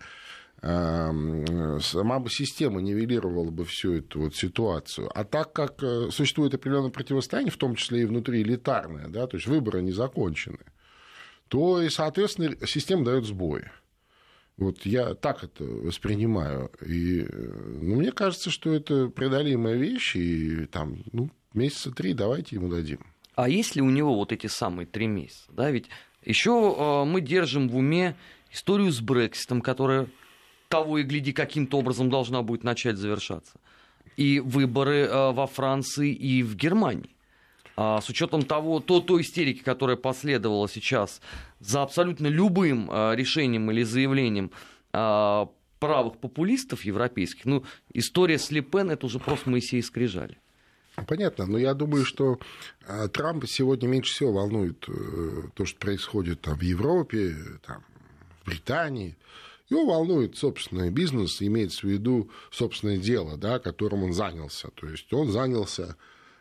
[0.61, 5.09] сама бы система нивелировала бы всю эту вот ситуацию.
[5.13, 9.37] А так как э, существует определенное противостояние, в том числе и внутри элитарное, да, то
[9.37, 10.59] есть выборы не закончены,
[11.47, 13.71] то и, соответственно, система дает сбои.
[14.57, 16.71] Вот я так это воспринимаю.
[16.83, 17.27] И э,
[17.81, 22.99] ну, мне кажется, что это преодолимая вещь, и там, ну, месяца три давайте ему дадим.
[23.35, 25.51] А есть ли у него вот эти самые три месяца?
[25.51, 25.89] Да, ведь
[26.25, 28.15] еще э, мы держим в уме
[28.51, 30.07] историю с Брекситом, которая
[30.67, 33.53] того и гляди, каким-то образом должна будет начать завершаться.
[34.15, 37.15] И выборы э, во Франции и в Германии.
[37.75, 41.21] А с учетом того, то, той истерики, которая последовала сейчас
[41.59, 44.51] за абсолютно любым э, решением или заявлением
[44.93, 45.45] э,
[45.79, 50.37] правых популистов европейских, ну, история с Лепен это уже просто Моисей скрижали.
[51.07, 52.39] Понятно, но я думаю, что
[53.13, 54.87] Трамп сегодня меньше всего волнует
[55.53, 57.83] то, что происходит там, в Европе, там,
[58.41, 59.15] в Британии.
[59.69, 64.69] Его волнует собственный бизнес, имеется в виду собственное дело, да, которым он занялся.
[64.75, 65.97] То есть он занялся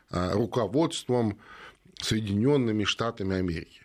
[0.09, 1.37] а, руководством
[2.01, 3.81] Соединенными Штатами Америки.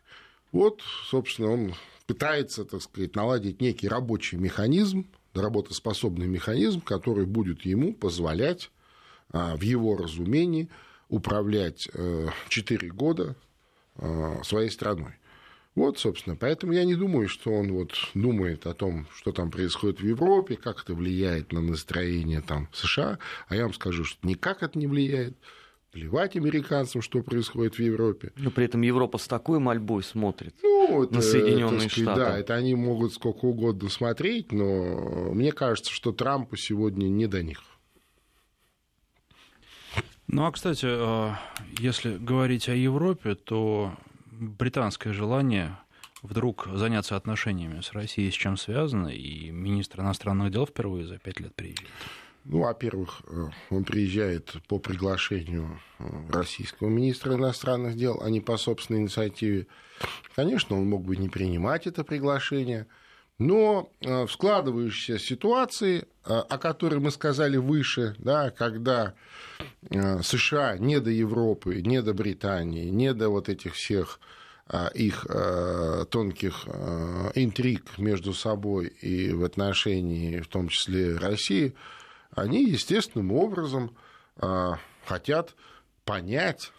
[0.52, 1.74] Вот, собственно, он
[2.06, 8.70] пытается, так сказать, наладить некий рабочий механизм, работоспособный механизм, который будет ему позволять
[9.30, 10.68] а, в его разумении
[11.08, 11.88] управлять
[12.48, 13.34] 4 э, года
[13.96, 15.14] а, своей страной.
[15.74, 20.00] Вот, собственно, поэтому я не думаю, что он вот думает о том, что там происходит
[20.00, 24.26] в Европе, как это влияет на настроение там в США, а я вам скажу, что
[24.26, 25.36] никак это не влияет.
[25.90, 28.32] Плевать американцам, что происходит в Европе.
[28.36, 32.20] Но при этом Европа с такой мольбой смотрит ну, это, на Соединенные сказать, Штаты.
[32.20, 37.42] Да, это они могут сколько угодно смотреть, но мне кажется, что Трампу сегодня не до
[37.42, 37.62] них.
[40.28, 41.38] Ну а, кстати, а,
[41.78, 43.92] если говорить о Европе, то
[44.32, 45.78] британское желание
[46.22, 51.40] вдруг заняться отношениями с Россией с чем связано, и министр иностранных дел впервые за пять
[51.40, 51.90] лет приезжает?
[52.44, 58.56] Ну, во-первых, э, он приезжает по приглашению э, российского министра иностранных дел, а не по
[58.56, 59.68] собственной инициативе.
[60.34, 62.88] Конечно, он мог бы не принимать это приглашение,
[63.46, 69.14] но э, в складывающейся ситуации, о которой мы сказали выше, да, когда
[69.90, 74.20] США не до Европы, не до Британии, не до вот этих всех
[74.94, 75.26] их
[76.10, 76.66] тонких
[77.34, 81.74] интриг между собой и в отношении, в том числе России,
[82.30, 83.96] они естественным образом
[85.04, 85.56] хотят
[86.04, 86.72] понять,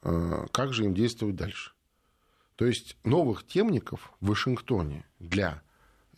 [0.00, 1.72] как же им действовать дальше.
[2.56, 5.62] То есть новых темников в Вашингтоне для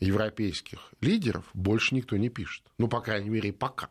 [0.01, 2.65] европейских лидеров больше никто не пишет.
[2.79, 3.89] Ну, по крайней мере, пока.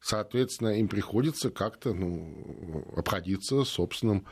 [0.00, 4.26] Соответственно, им приходится как-то ну, обходиться собственным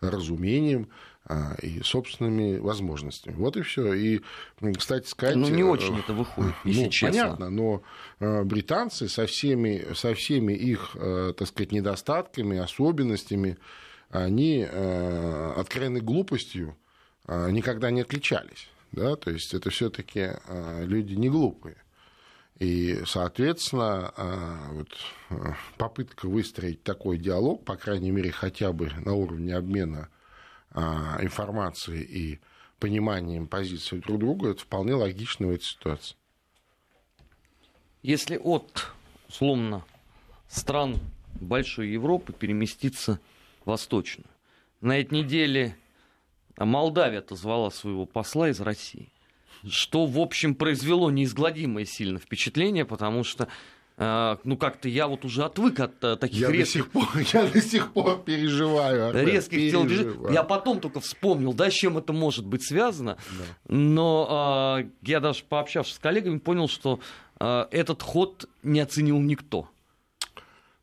[0.00, 0.88] разумением
[1.26, 3.34] а, и собственными возможностями.
[3.34, 3.92] Вот и все.
[3.92, 4.22] И,
[4.78, 5.36] кстати сказать...
[5.36, 7.22] Ну, не очень э, это выходит, если ну, честно.
[7.22, 7.82] Понятно, но
[8.20, 13.58] э, британцы со всеми, со всеми их, э, так сказать, недостатками, особенностями,
[14.08, 16.78] они откровенной глупостью
[17.26, 18.70] никогда не отличались.
[18.92, 19.16] Да?
[19.16, 20.30] То есть это все-таки
[20.84, 21.76] люди не глупые.
[22.58, 24.88] И, соответственно, а, вот,
[25.30, 30.08] а, попытка выстроить такой диалог, по крайней мере, хотя бы на уровне обмена
[30.72, 32.40] а, информацией и
[32.80, 36.16] пониманием позиции друг друга, это вполне логично в этой ситуации.
[38.02, 38.92] Если от,
[39.28, 39.84] условно,
[40.48, 40.98] стран
[41.40, 43.20] большой Европы переместиться
[43.64, 44.28] в восточную,
[44.80, 45.76] на этой неделе
[46.64, 49.08] Молдавия отозвала своего посла из России
[49.66, 53.48] что, в общем, произвело неизгладимое сильно впечатление, потому что
[53.96, 56.92] э, ну, как-то я вот уже отвык от uh, таких я резких...
[56.92, 59.12] До сих пор, я до сих пор переживаю.
[59.26, 60.32] Резких телодвижений.
[60.32, 63.16] Я потом только вспомнил, да, с чем это может быть связано.
[63.30, 63.44] Да.
[63.74, 67.00] Но uh, я даже пообщавшись с коллегами, понял, что
[67.38, 69.68] uh, этот ход не оценил никто.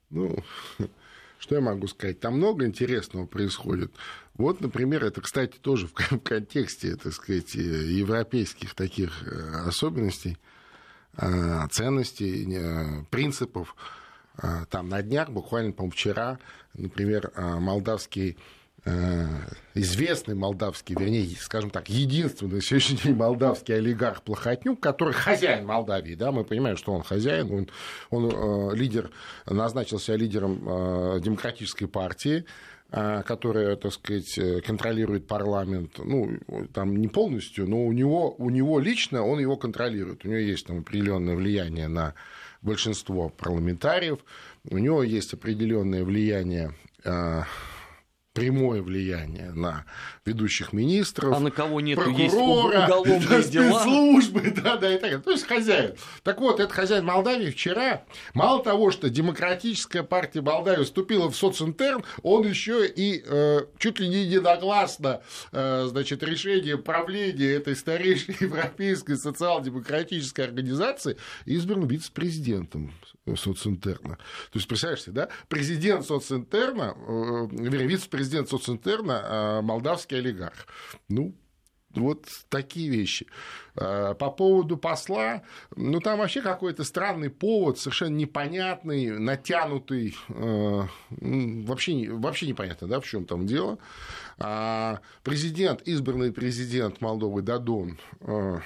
[0.09, 0.35] Ну,
[1.39, 2.19] что я могу сказать?
[2.19, 3.91] Там много интересного происходит.
[4.37, 5.93] Вот, например, это, кстати, тоже в
[6.23, 10.37] контексте, так сказать, европейских таких э, особенностей,
[11.17, 13.75] э, ценностей, э, принципов.
[14.69, 16.39] там на днях, буквально, по-моему, вчера,
[16.73, 18.37] например, молдавский
[19.73, 26.31] известный молдавский, вернее, скажем так, единственный сегодняшний день молдавский олигарх Плохотнюк, который хозяин Молдавии, да,
[26.31, 27.69] мы понимаем, что он хозяин, он,
[28.11, 29.09] он э, лидер,
[29.47, 36.37] назначил себя лидером э, демократической партии, э, которая, так сказать, контролирует парламент, ну,
[36.73, 40.67] там не полностью, но у него, у него лично он его контролирует, у него есть
[40.67, 42.13] там определенное влияние на
[42.61, 44.19] большинство парламентариев,
[44.69, 46.73] у него есть определенное влияние
[48.35, 49.85] прямое влияние на
[50.25, 53.79] ведущих министров, а на кого нет, прокурора, уголовные дела.
[53.79, 55.19] спецслужбы, да, да, и так далее.
[55.19, 55.93] То есть хозяин.
[56.23, 62.03] Так вот, этот хозяин Молдавии вчера, мало того, что Демократическая партия Молдавии вступила в социнтерн,
[62.23, 69.15] он еще и э, чуть ли не единогласно, э, значит, решение правления этой старейшей европейской
[69.15, 72.91] социал-демократической организации избран вице-президентом
[73.35, 74.17] социнтерна.
[74.17, 80.67] То есть, представляешь себе, да, президент социнтерна, э, вернее, вице-президент социнтерна, э, молдавский олигарх.
[81.09, 81.35] Ну,
[81.95, 83.27] вот такие вещи.
[83.75, 85.43] Э, по поводу посла,
[85.75, 93.25] ну там вообще какой-то странный повод, совершенно непонятный, натянутый, вообще, вообще непонятно, да, в чем
[93.25, 93.77] там дело.
[94.37, 97.97] А президент, избранный президент Молдовы Дадон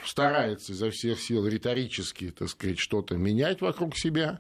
[0.05, 4.39] старается изо всех сил риторически, так сказать, что-то менять вокруг себя.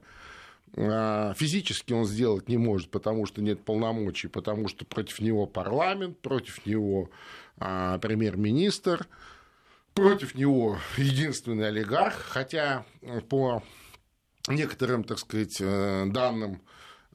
[0.77, 6.19] А, физически он сделать не может, потому что нет полномочий, потому что против него парламент,
[6.19, 7.09] против него
[7.57, 9.07] а, премьер-министр,
[9.93, 12.85] против него единственный олигарх, хотя
[13.29, 13.63] по
[14.47, 16.61] некоторым, так сказать, э, данным,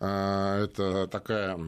[0.01, 1.59] а, это такая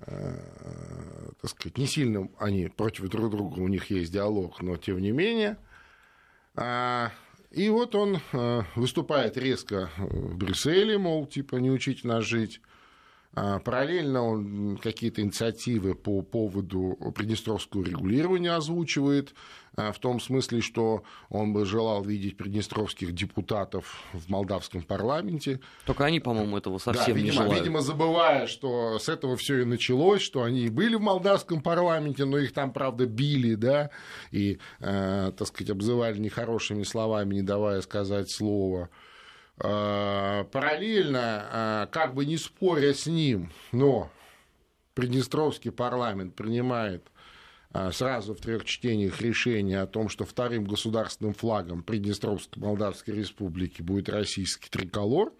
[0.00, 4.98] э, так сказать, не сильно они против друг друга, у них есть диалог, но тем
[4.98, 5.58] не менее.
[7.56, 12.60] И вот он э, выступает резко в Брюсселе, мол, типа, не учите нас жить.
[13.38, 19.34] А параллельно он какие-то инициативы по поводу приднестровского регулирования озвучивает,
[19.76, 25.60] а, в том смысле, что он бы желал видеть приднестровских депутатов в молдавском парламенте.
[25.84, 27.58] Только они, по-моему, этого совсем да, видимо, не желают.
[27.58, 32.24] Видимо, забывая, что с этого все и началось, что они и были в молдавском парламенте,
[32.24, 33.90] но их там, правда, били, да,
[34.30, 38.88] и, э, так сказать, обзывали нехорошими словами, не давая сказать слово.
[39.58, 44.10] Э, параллельно, э, как бы не споря с ним, но
[44.92, 47.06] Приднестровский парламент принимает
[47.72, 53.80] э, сразу в трех чтениях решение о том, что вторым государственным флагом Приднестровской Молдавской Республики
[53.80, 55.32] будет российский триколор,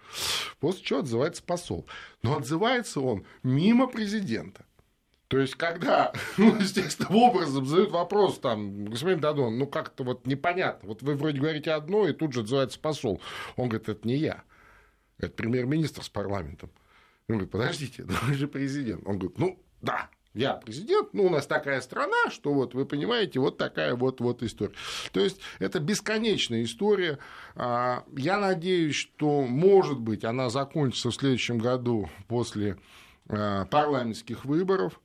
[0.61, 1.87] после чего отзывается посол.
[2.23, 4.65] Но отзывается он мимо президента.
[5.29, 10.89] То есть, когда, ну, естественным образом задают вопрос, там, господин Дадон, ну, как-то вот непонятно,
[10.89, 13.21] вот вы вроде говорите одно, и тут же отзывается посол.
[13.57, 14.43] Он говорит, это не я,
[15.19, 16.71] это премьер-министр с парламентом.
[17.29, 19.07] Он говорит, подождите, ну, вы же президент.
[19.07, 23.41] Он говорит, ну, да, я президент, ну, у нас такая страна, что вот, вы понимаете,
[23.41, 24.75] вот такая вот, вот история.
[25.13, 27.19] То есть, это бесконечная история.
[27.55, 32.77] А, я надеюсь, что, может быть, она закончится в следующем году после
[33.29, 35.01] а, парламентских выборов,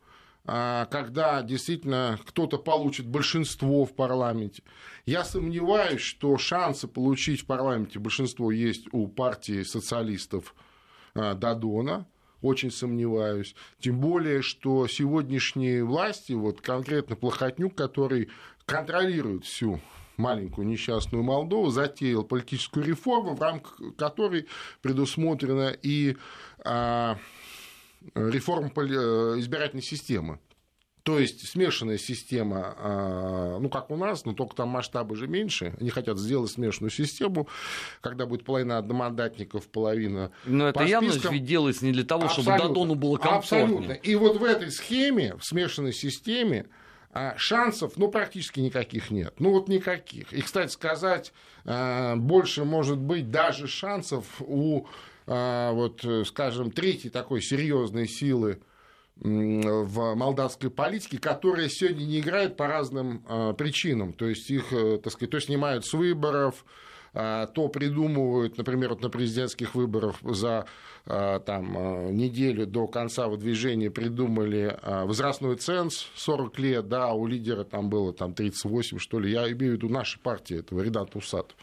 [0.51, 4.63] когда действительно кто-то получит большинство в парламенте.
[5.05, 10.53] Я сомневаюсь, что шансы получить в парламенте большинство есть у партии социалистов
[11.15, 12.05] а, Дадона.
[12.41, 13.55] Очень сомневаюсь.
[13.79, 18.29] Тем более, что сегодняшние власти, вот конкретно Плохотнюк, который
[18.65, 19.79] контролирует всю
[20.17, 24.47] маленькую несчастную Молдову, затеял политическую реформу, в рамках которой
[24.81, 26.17] предусмотрена и
[26.65, 27.17] а,
[28.15, 30.39] реформ э, избирательной системы.
[31.03, 35.73] То есть смешанная система, а, ну, как у нас, но только там масштабы же меньше.
[35.79, 37.47] Они хотят сделать смешанную систему,
[38.01, 42.67] когда будет половина одномандатников, половина Но это явно ведь делается не для того, чтобы абсолютно,
[42.69, 43.63] Дадону было комфортнее.
[43.63, 43.93] Абсолютно.
[43.93, 46.67] И вот в этой схеме, в смешанной системе,
[47.13, 49.33] а, шансов, ну, практически никаких нет.
[49.39, 50.31] Ну, вот никаких.
[50.31, 51.33] И, кстати сказать,
[51.65, 54.85] а, больше может быть даже шансов у
[55.25, 58.59] вот, э, скажем, третьей такой серьезной силы
[59.15, 64.13] в молдавской политике, которая сегодня не играет по разным а, причинам.
[64.13, 66.65] То есть их, э, так сказать, то снимают с выборов,
[67.13, 70.65] а, то придумывают, например, вот на президентских выборах за
[71.03, 78.13] там, неделю до конца выдвижения придумали возрастной ценз 40 лет, да, у лидера там было
[78.13, 81.57] там 38, что ли, я имею в виду нашей партии, этого Рената Усатов.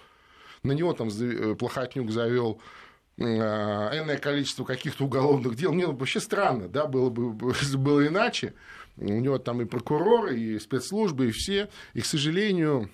[0.62, 2.87] На него там э, Плохотнюк завел а,
[3.18, 5.72] энное количество каких-то уголовных дел.
[5.72, 7.32] Мне вообще странно, да, было бы
[7.76, 8.54] было иначе.
[8.96, 11.68] У него там и прокуроры, и спецслужбы, и все.
[11.94, 12.90] И, к сожалению,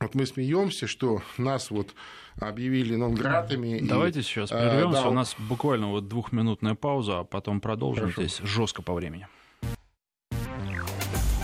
[0.00, 1.94] вот мы смеемся, что нас вот
[2.40, 3.80] объявили нонгратами.
[3.82, 5.02] Давайте и, сейчас прервемся.
[5.02, 8.22] Да, У нас буквально вот двухминутная пауза, а потом продолжим Хорошо.
[8.22, 9.26] здесь жестко по времени.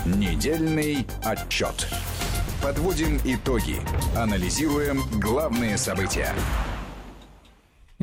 [0.06, 1.88] Недельный отчет.
[2.62, 3.76] Подводим итоги.
[4.16, 6.32] Анализируем главные события.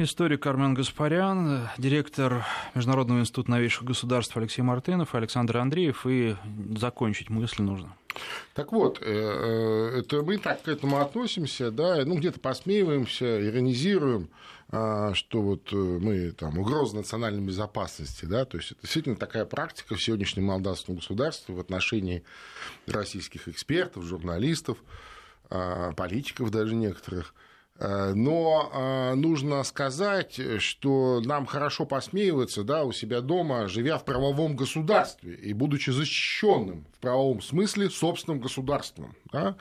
[0.03, 2.43] Историк Армен Гаспарян, директор
[2.73, 6.07] Международного института новейших государств Алексей Мартынов, Александр Андреев.
[6.07, 6.35] И
[6.75, 7.95] закончить мысль нужно.
[8.55, 14.29] Так вот, э, э, это мы так к этому относимся, да, ну где-то посмеиваемся, иронизируем,
[14.69, 19.45] а, что вот э, мы там угроза национальной безопасности, да, то есть это действительно такая
[19.45, 22.23] практика в сегодняшнем молдавском государстве в отношении
[22.87, 24.79] российских экспертов, журналистов,
[25.49, 27.35] а, политиков даже некоторых–
[28.13, 34.55] но э, нужно сказать, что нам хорошо посмеиваться да, у себя дома, живя в правовом
[34.55, 39.15] государстве и будучи защищенным в правовом смысле собственным государством.
[39.31, 39.55] Да?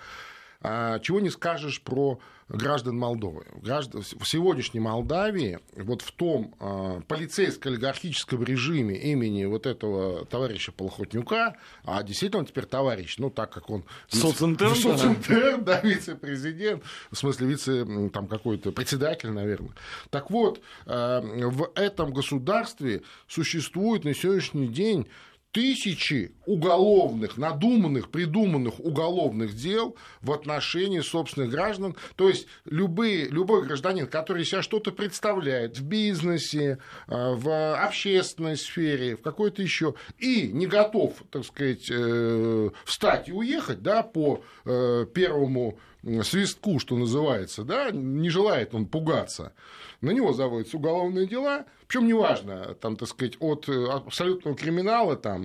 [0.62, 3.46] А чего не скажешь про граждан Молдовы.
[3.62, 12.02] В сегодняшней Молдавии, вот в том а, полицейско-олигархическом режиме имени вот этого товарища Полохотнюка, а
[12.02, 13.84] действительно он теперь товарищ, ну, так как он...
[14.08, 19.72] Социнтерн, Социнтерн, да, вице-президент, в смысле вице, там, какой-то председатель, наверное.
[20.10, 25.06] Так вот, а, в этом государстве существует на сегодняшний день
[25.52, 31.96] тысячи уголовных, надуманных, придуманных уголовных дел в отношении собственных граждан.
[32.16, 36.78] То есть любые, любой гражданин, который себя что-то представляет в бизнесе,
[37.08, 43.32] э, в общественной сфере, в какой-то еще, и не готов, так сказать, э, встать и
[43.32, 45.78] уехать да, по э, первому
[46.22, 49.52] свистку, что называется, да, не желает он пугаться,
[50.00, 55.39] на него заводятся уголовные дела, причем неважно, там, так сказать, от абсолютного криминала, там,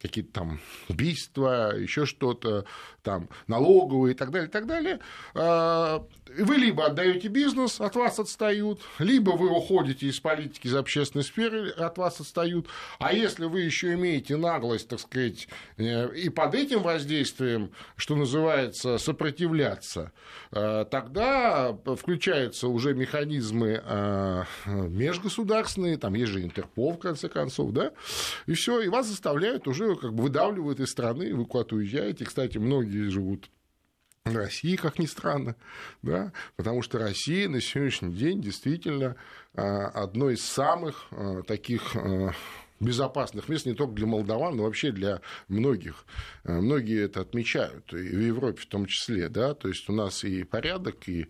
[0.00, 2.64] какие-то там убийства, еще что-то,
[3.02, 5.00] там, налоговые и так далее, и так далее,
[5.34, 6.04] а,
[6.38, 11.70] вы либо отдаете бизнес, от вас отстают, либо вы уходите из политики, из общественной сферы,
[11.70, 12.66] от вас отстают.
[12.98, 18.98] А если вы еще имеете наглость, так сказать, э, и под этим воздействием, что называется,
[18.98, 20.12] сопротивляться,
[20.50, 27.92] э, тогда включаются уже механизмы э, межгосударственные, там есть же Интерпол, в конце концов, да,
[28.46, 32.26] и все, и вас заставляют уже, как бы выдавливают из страны, вы куда-то уезжаете.
[32.26, 33.50] Кстати, многие живут
[34.24, 35.56] России, как ни странно,
[36.02, 39.16] да, потому что Россия на сегодняшний день действительно
[39.54, 42.32] а, одно из самых а, таких а,
[42.78, 46.04] безопасных мест не только для молдаван, но вообще для многих.
[46.44, 50.44] Многие это отмечают, и в Европе в том числе, да, то есть у нас и
[50.44, 51.28] порядок, и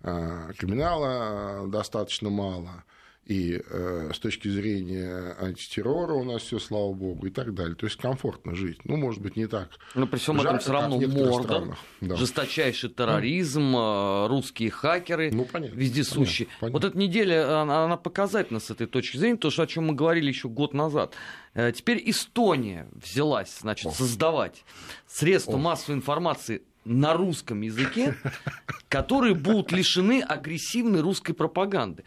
[0.00, 2.84] криминала достаточно мало,
[3.26, 7.74] и э, с точки зрения антитеррора у нас все, слава богу, и так далее.
[7.74, 8.78] То есть комфортно жить.
[8.84, 9.70] Ну, может быть, не так.
[9.94, 12.16] Но при всем этом все равно Мордор, да.
[12.16, 14.28] жесточайший терроризм, ну.
[14.28, 16.46] русские хакеры, ну, понятно, вездесущие.
[16.46, 16.78] Понятно, понятно.
[16.78, 19.94] Вот эта неделя, она, она показательна с этой точки зрения, то, что, о чем мы
[19.94, 21.14] говорили еще год назад.
[21.54, 24.64] Э, теперь Эстония взялась, значит, создавать
[25.08, 28.14] средства массовой информации на русском языке,
[28.88, 32.04] которые будут лишены агрессивной русской пропаганды.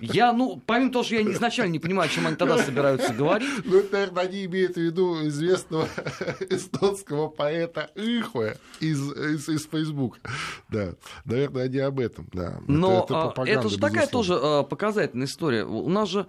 [0.00, 3.50] Я, ну, помимо того, что я изначально не понимаю, о чем они тогда собираются говорить.
[3.64, 5.88] Ну, это, наверное, они имеют в виду известного
[6.48, 10.20] эстонского поэта Ихуэ из, из, из Фейсбука.
[10.68, 12.60] Да, наверное, они об этом, да.
[12.66, 15.64] Но это, это, это же такая тоже а, показательная история.
[15.64, 16.26] У нас же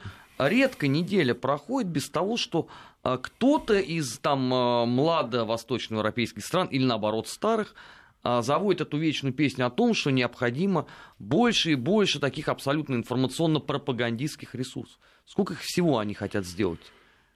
[0.47, 2.67] редко неделя проходит без того, что
[3.03, 7.75] а, кто-то из там а, младо-восточноевропейских стран или наоборот старых
[8.23, 10.85] а, заводит эту вечную песню о том, что необходимо
[11.19, 14.99] больше и больше таких абсолютно информационно-пропагандистских ресурсов.
[15.25, 16.81] Сколько их всего они хотят сделать?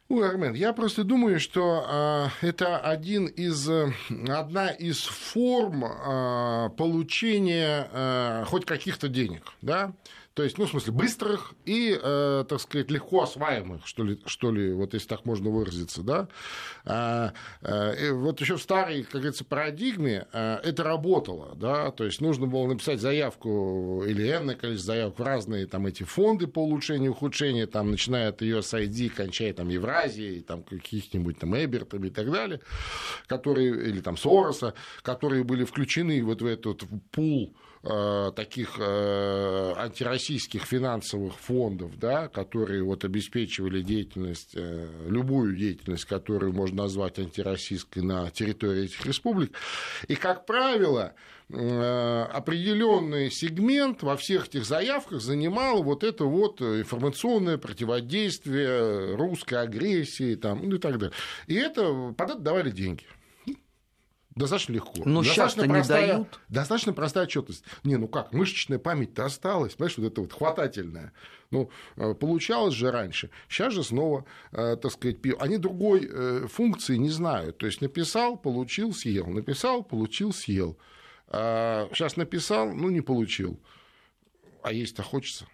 [0.07, 3.67] Ой, Армен, я просто думаю, что э, это один из,
[4.29, 9.41] одна из форм э, получения э, хоть каких-то денег.
[9.63, 9.93] Да?
[10.35, 14.51] То есть, ну, в смысле, быстрых и, э, так сказать, легко осваиваемых, что ли, что
[14.51, 16.27] ли, вот если так можно выразиться, да.
[16.83, 17.31] А,
[17.61, 22.47] э, вот еще в старой, как говорится, парадигме э, это работало, да, то есть нужно
[22.47, 27.69] было написать заявку или энное количество заявок в разные там эти фонды по улучшению, ухудшению,
[27.69, 32.59] там, начиная от USAID, кончая там Евразией, там каких-нибудь там Эбертами и так далее,
[33.27, 37.55] которые, или там Сороса, которые были включены вот в этот пул
[38.35, 46.83] таких э, антироссийских финансовых фондов, да, которые вот обеспечивали деятельность, э, любую деятельность, которую можно
[46.83, 49.51] назвать антироссийской на территории этих республик.
[50.07, 51.13] И, как правило,
[51.47, 60.67] определенный сегмент во всех этих заявках занимал вот это вот информационное противодействие русской агрессии там,
[60.67, 61.15] ну и так далее.
[61.45, 63.03] И это, под это давали деньги
[64.35, 64.91] Достаточно легко.
[65.05, 66.39] Но достаточно сейчас-то не дают.
[66.49, 67.63] Достаточно простая отчетность.
[67.83, 71.13] Не, ну как, мышечная память-то осталась, понимаешь, вот это вот хватательная.
[71.51, 73.29] Ну, э, получалось же раньше.
[73.47, 77.57] Сейчас же снова, э, так сказать, они другой э, функции не знают.
[77.59, 79.27] То есть написал, получил, съел.
[79.27, 80.77] Написал, получил, съел.
[81.27, 83.57] А сейчас написал, ну, не получил.
[84.63, 85.47] А есть-то хочется.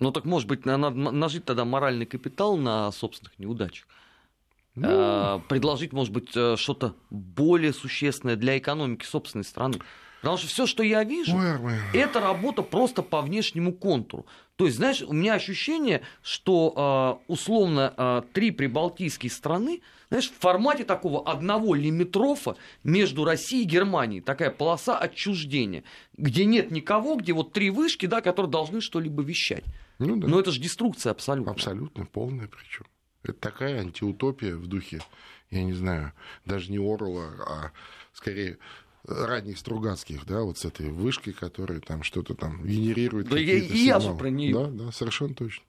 [0.00, 3.86] Ну, так, может быть, надо нажить тогда моральный капитал на собственных неудачах.
[4.74, 4.86] Ну...
[4.88, 9.78] А, предложить, может быть, э, что-то более существенное для экономики собственной страны.
[10.20, 14.24] Потому что все, что я вижу, ой, это работа просто по внешнему контуру.
[14.54, 20.84] То есть, знаешь, у меня ощущение, что а, условно три прибалтийские страны, знаешь, в формате
[20.84, 25.84] такого одного лимитрофа между Россией и Германией, такая полоса отчуждения,
[26.16, 29.64] где нет никого, где вот три вышки, да, которые должны что-либо вещать.
[29.98, 30.28] Ну, да.
[30.28, 31.52] Но это же деструкция абсолютно.
[31.52, 32.84] Абсолютно, полная причем.
[33.22, 35.00] Это такая антиутопия в духе,
[35.50, 36.12] я не знаю,
[36.44, 37.72] даже не Орла, а
[38.12, 38.58] скорее
[39.06, 43.28] ранних Стругацких, да, вот с этой вышкой, которая там что-то там генерирует.
[43.28, 44.54] Да я, и я же про нее.
[44.54, 45.64] Да, да, совершенно точно.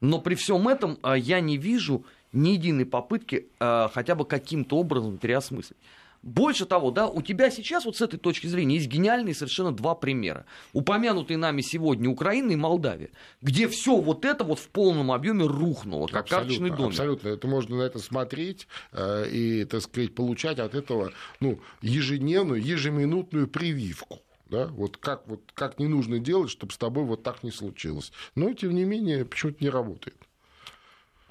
[0.00, 4.78] Но при всем этом а, я не вижу ни единой попытки а, хотя бы каким-то
[4.78, 5.78] образом переосмыслить.
[6.22, 9.94] Больше того, да, у тебя сейчас вот с этой точки зрения есть гениальные совершенно два
[9.94, 10.46] примера.
[10.72, 13.10] Упомянутые нами сегодня Украина и Молдавия,
[13.40, 16.90] где все вот это вот в полном объеме рухнуло, как абсолютно, карточный домик.
[16.90, 17.28] Абсолютно.
[17.28, 23.48] Это можно на это смотреть э, и, так сказать, получать от этого ну, ежедневную, ежеминутную
[23.48, 24.20] прививку.
[24.48, 24.66] Да?
[24.66, 28.12] Вот как, вот как не нужно делать, чтобы с тобой вот так не случилось.
[28.36, 30.16] Но, тем не менее, почему-то не работает.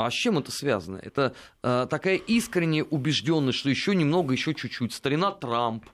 [0.06, 0.98] А с чем это связано?
[0.98, 1.34] Это
[1.64, 4.94] э, такая искренняя убежденность, что еще немного, еще чуть-чуть.
[4.94, 5.86] Старина Трамп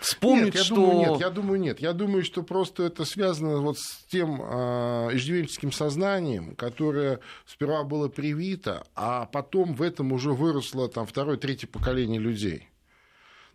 [0.00, 0.74] вспомнит, нет, я что...
[0.74, 1.80] Думаю, нет, я думаю, нет.
[1.80, 8.08] Я думаю, что просто это связано вот с тем э, иждивенческим сознанием, которое сперва было
[8.08, 12.68] привито, а потом в этом уже выросло там второе, третье поколение людей.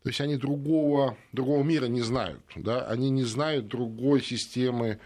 [0.03, 2.86] То есть они другого, другого мира не знают, да?
[2.86, 4.99] они не знают другой системы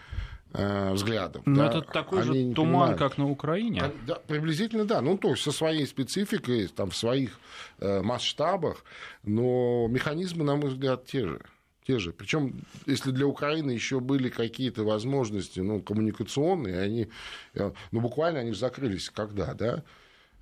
[0.54, 1.42] взглядов.
[1.46, 3.00] Но да, это такой же туман, понимают.
[3.00, 3.82] как на Украине.
[3.82, 5.02] А, да, приблизительно да.
[5.02, 7.40] Ну, то есть со своей спецификой, там, в своих
[7.80, 8.84] э, масштабах,
[9.24, 11.42] но механизмы, на мой взгляд, те же.
[11.86, 12.14] Те же.
[12.14, 17.10] Причем, если для Украины еще были какие-то возможности ну, коммуникационные, они,
[17.56, 19.84] э, ну, буквально они закрылись когда, да?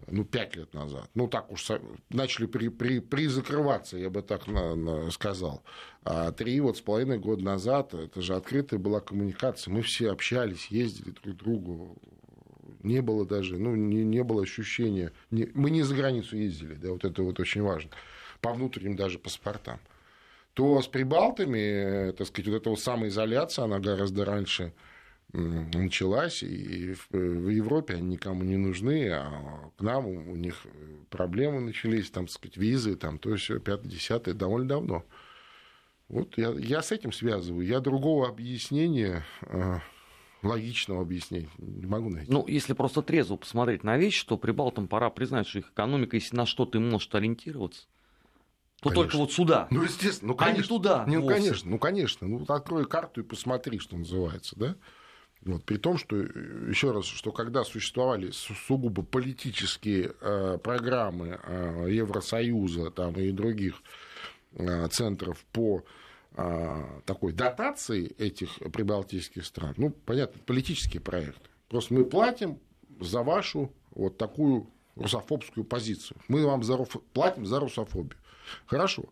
[0.07, 1.09] Ну, пять лет назад.
[1.15, 1.67] Ну, так уж
[2.09, 5.63] начали при, при, призакрываться, я бы так на, на, сказал.
[6.03, 9.73] А три вот с половиной года назад это же открытая была коммуникация.
[9.73, 11.97] Мы все общались, ездили друг к другу.
[12.83, 15.11] Не было даже, ну, не, не было ощущения.
[15.29, 17.91] Не, мы не за границу ездили, да, вот это вот очень важно.
[18.41, 19.79] По внутренним даже паспортам.
[20.53, 24.73] То с прибалтами, э, так сказать, вот эта вот самоизоляция, она гораздо раньше
[25.34, 30.65] началась, и в Европе они никому не нужны, а к нам у них
[31.09, 35.05] проблемы начались, там, так сказать, визы, там, то есть все, пятое-десятое, довольно давно.
[36.09, 37.65] Вот я, я с этим связываю.
[37.65, 39.79] Я другого объяснения, э,
[40.43, 42.29] логичного объяснения не могу найти.
[42.29, 46.36] Ну, если просто трезво посмотреть на вещи, то прибалтам пора признать, что их экономика, если
[46.36, 47.84] на что-то может ориентироваться,
[48.82, 49.03] то конечно.
[49.03, 49.67] только вот сюда.
[49.69, 50.59] Ну, естественно, ну, конечно.
[50.59, 51.05] А не туда.
[51.07, 52.27] Ну, конечно, ну, конечно.
[52.27, 54.75] Ну, открой карту и посмотри, что называется, да?
[55.43, 62.91] Вот, при том, что, еще раз, что когда существовали сугубо политические э, программы э, Евросоюза
[62.91, 63.81] там, и других
[64.53, 65.83] э, центров по
[66.35, 71.49] э, такой дотации этих прибалтийских стран, ну, понятно, политические проекты.
[71.69, 72.59] Просто мы платим
[72.99, 76.17] за вашу вот такую русофобскую позицию.
[76.27, 76.77] Мы вам за,
[77.13, 78.19] платим за русофобию.
[78.67, 79.05] Хорошо.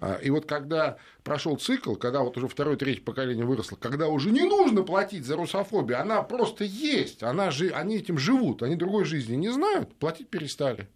[0.00, 4.30] А, и вот когда прошел цикл, когда вот уже второе, третье поколение выросло, когда уже
[4.30, 9.04] не нужно платить за русофобию, она просто есть, она же, они этим живут, они другой
[9.04, 10.88] жизни не знают, платить перестали.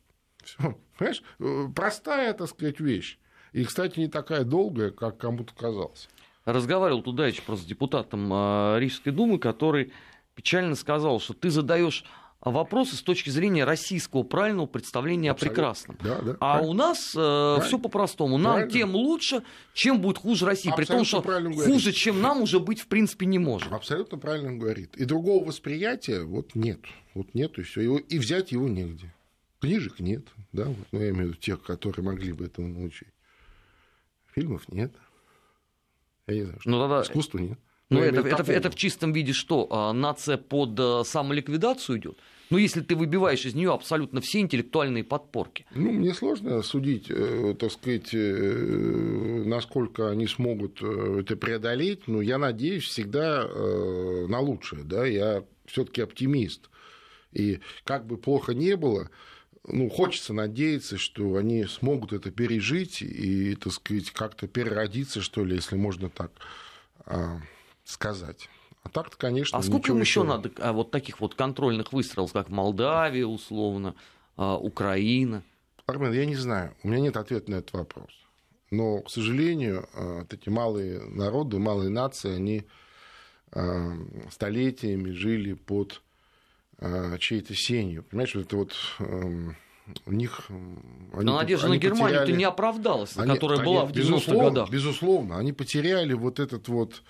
[0.44, 0.78] Всё.
[0.98, 1.22] Понимаешь?
[1.38, 3.18] Э, простая, так сказать, вещь.
[3.52, 6.08] И, кстати, не такая долгая, как кому-то казалось.
[6.44, 9.92] Разговаривал туда еще просто с депутатом а, Рижской думы, который
[10.34, 12.04] печально сказал, что ты задаешь
[12.40, 15.52] вопросы с точки зрения российского правильного представления Абсолютно.
[15.52, 15.98] о прекрасном.
[16.02, 16.70] Да, да, а правильно.
[16.70, 18.38] у нас э, все по-простому.
[18.38, 18.70] Нам правильно.
[18.72, 19.42] тем лучше,
[19.74, 20.70] чем будет хуже России.
[20.70, 21.94] Абсолютно При том, что хуже, говорит.
[21.94, 23.72] чем нам, уже быть в принципе не может.
[23.72, 24.96] Абсолютно правильно говорит.
[24.96, 26.80] И другого восприятия вот нет.
[27.14, 27.80] Вот нет, и все.
[27.80, 29.12] Его, и взять его негде.
[29.60, 33.08] Книжек нет, да, вот, ну, я имею в виду тех, которые могли бы этому научить.
[34.32, 34.92] Фильмов нет.
[36.28, 36.70] Я не знаю, что.
[36.70, 37.02] Ну, тогда...
[37.02, 37.58] искусства нет.
[37.90, 39.66] Ну, это, это, это в чистом виде что?
[39.70, 42.18] А, нация под э, самоликвидацию идет?
[42.50, 45.64] Ну, если ты выбиваешь из нее абсолютно все интеллектуальные подпорки.
[45.74, 52.36] Ну, мне сложно судить, э, так сказать, э, насколько они смогут это преодолеть, но я
[52.36, 56.68] надеюсь всегда на лучшее, да, я все таки оптимист.
[57.32, 59.10] И как бы плохо не было,
[59.66, 65.56] ну, хочется надеяться, что они смогут это пережить и, так сказать, как-то переродиться, что ли,
[65.56, 66.32] если можно так
[67.04, 67.38] а,
[67.88, 68.48] сказать.
[68.84, 72.48] А так-то, конечно, А сколько им еще надо а, вот таких вот контрольных выстрелов, как
[72.48, 73.94] Молдавия, условно,
[74.36, 75.42] а, Украина?
[75.86, 78.10] Армен, я не знаю, у меня нет ответа на этот вопрос.
[78.70, 82.64] Но, к сожалению, а, вот эти малые народы, малые нации, они
[83.52, 83.92] а,
[84.30, 86.02] столетиями жили под
[87.18, 88.04] чьей-то сенью.
[88.04, 89.56] Понимаешь, вот это вот эм,
[90.06, 90.42] у них...
[90.48, 93.98] они Но надежда они на Германию-то потеряли- не оправдалась, они- которая они- была в 90-х
[94.12, 94.70] безусловно, годах.
[94.70, 97.02] Безусловно, они потеряли вот этот вот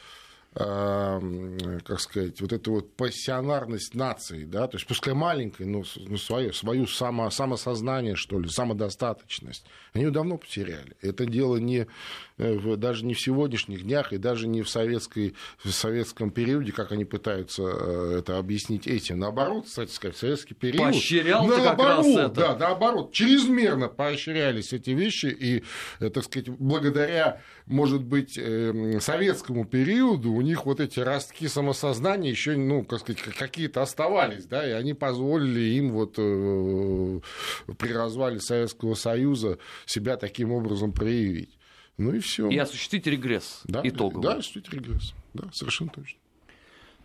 [0.59, 6.53] как сказать, вот эту вот пассионарность нации, да, то есть пускай маленькой, но, но свое,
[6.53, 10.97] свою само, самосознание, что ли, самодостаточность, они ее давно потеряли.
[11.01, 11.87] Это дело не,
[12.39, 16.91] э, даже не в сегодняшних днях и даже не в, советской, в советском периоде, как
[16.91, 19.21] они пытаются э, это объяснить этим.
[19.21, 20.83] Наоборот, кстати сказать, в советский период...
[20.83, 22.29] Поощрялся как наоборот, раз это.
[22.31, 25.63] Да, наоборот, чрезмерно поощрялись эти вещи, и,
[26.01, 32.31] э, так сказать, благодаря, может быть, э, советскому периоду у них вот эти ростки самосознания
[32.31, 37.21] еще, ну, как сказать, какие-то оставались, да, и они позволили им вот э,
[37.77, 41.59] при развале Советского Союза себя таким образом проявить.
[41.99, 42.49] Ну и все.
[42.49, 44.23] И осуществить регресс Да, итоговый.
[44.23, 45.15] да, осуществить регресс.
[45.35, 46.18] Да, совершенно точно.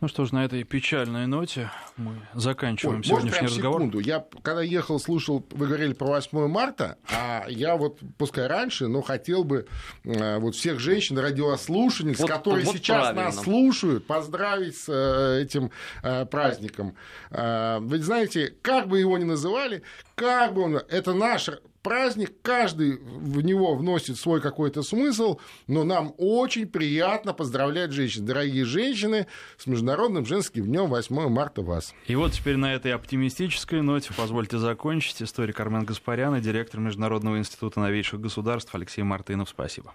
[0.02, 3.80] Ну что ж, на этой печальной ноте мы заканчиваем Ой, сегодняшний прям разговор.
[3.80, 4.00] секунду?
[4.00, 9.02] Я когда ехал, слушал, вы говорили про 8 марта, а я вот, пускай раньше, но
[9.02, 9.66] хотел бы
[10.04, 13.24] э, вот всех женщин, радиослушательниц, Вот- которые вот сейчас правильно.
[13.24, 15.72] нас слушают, поздравить с э, этим
[16.02, 16.96] э, праздником.
[17.32, 19.84] Э, Вы знаете, как бы его ни называли,
[20.16, 20.76] как бы он...
[20.76, 21.50] Это наш
[21.84, 28.26] праздник, каждый в него вносит свой какой-то смысл, но нам очень приятно поздравлять женщин.
[28.26, 29.28] Дорогие женщины,
[29.58, 31.94] с Международным женским днем 8 марта вас.
[32.08, 35.22] И вот теперь на этой оптимистической ноте позвольте закончить.
[35.22, 39.50] Историк Армен Гаспарян и директор Международного института новейших государств Алексей Мартынов.
[39.50, 39.94] Спасибо.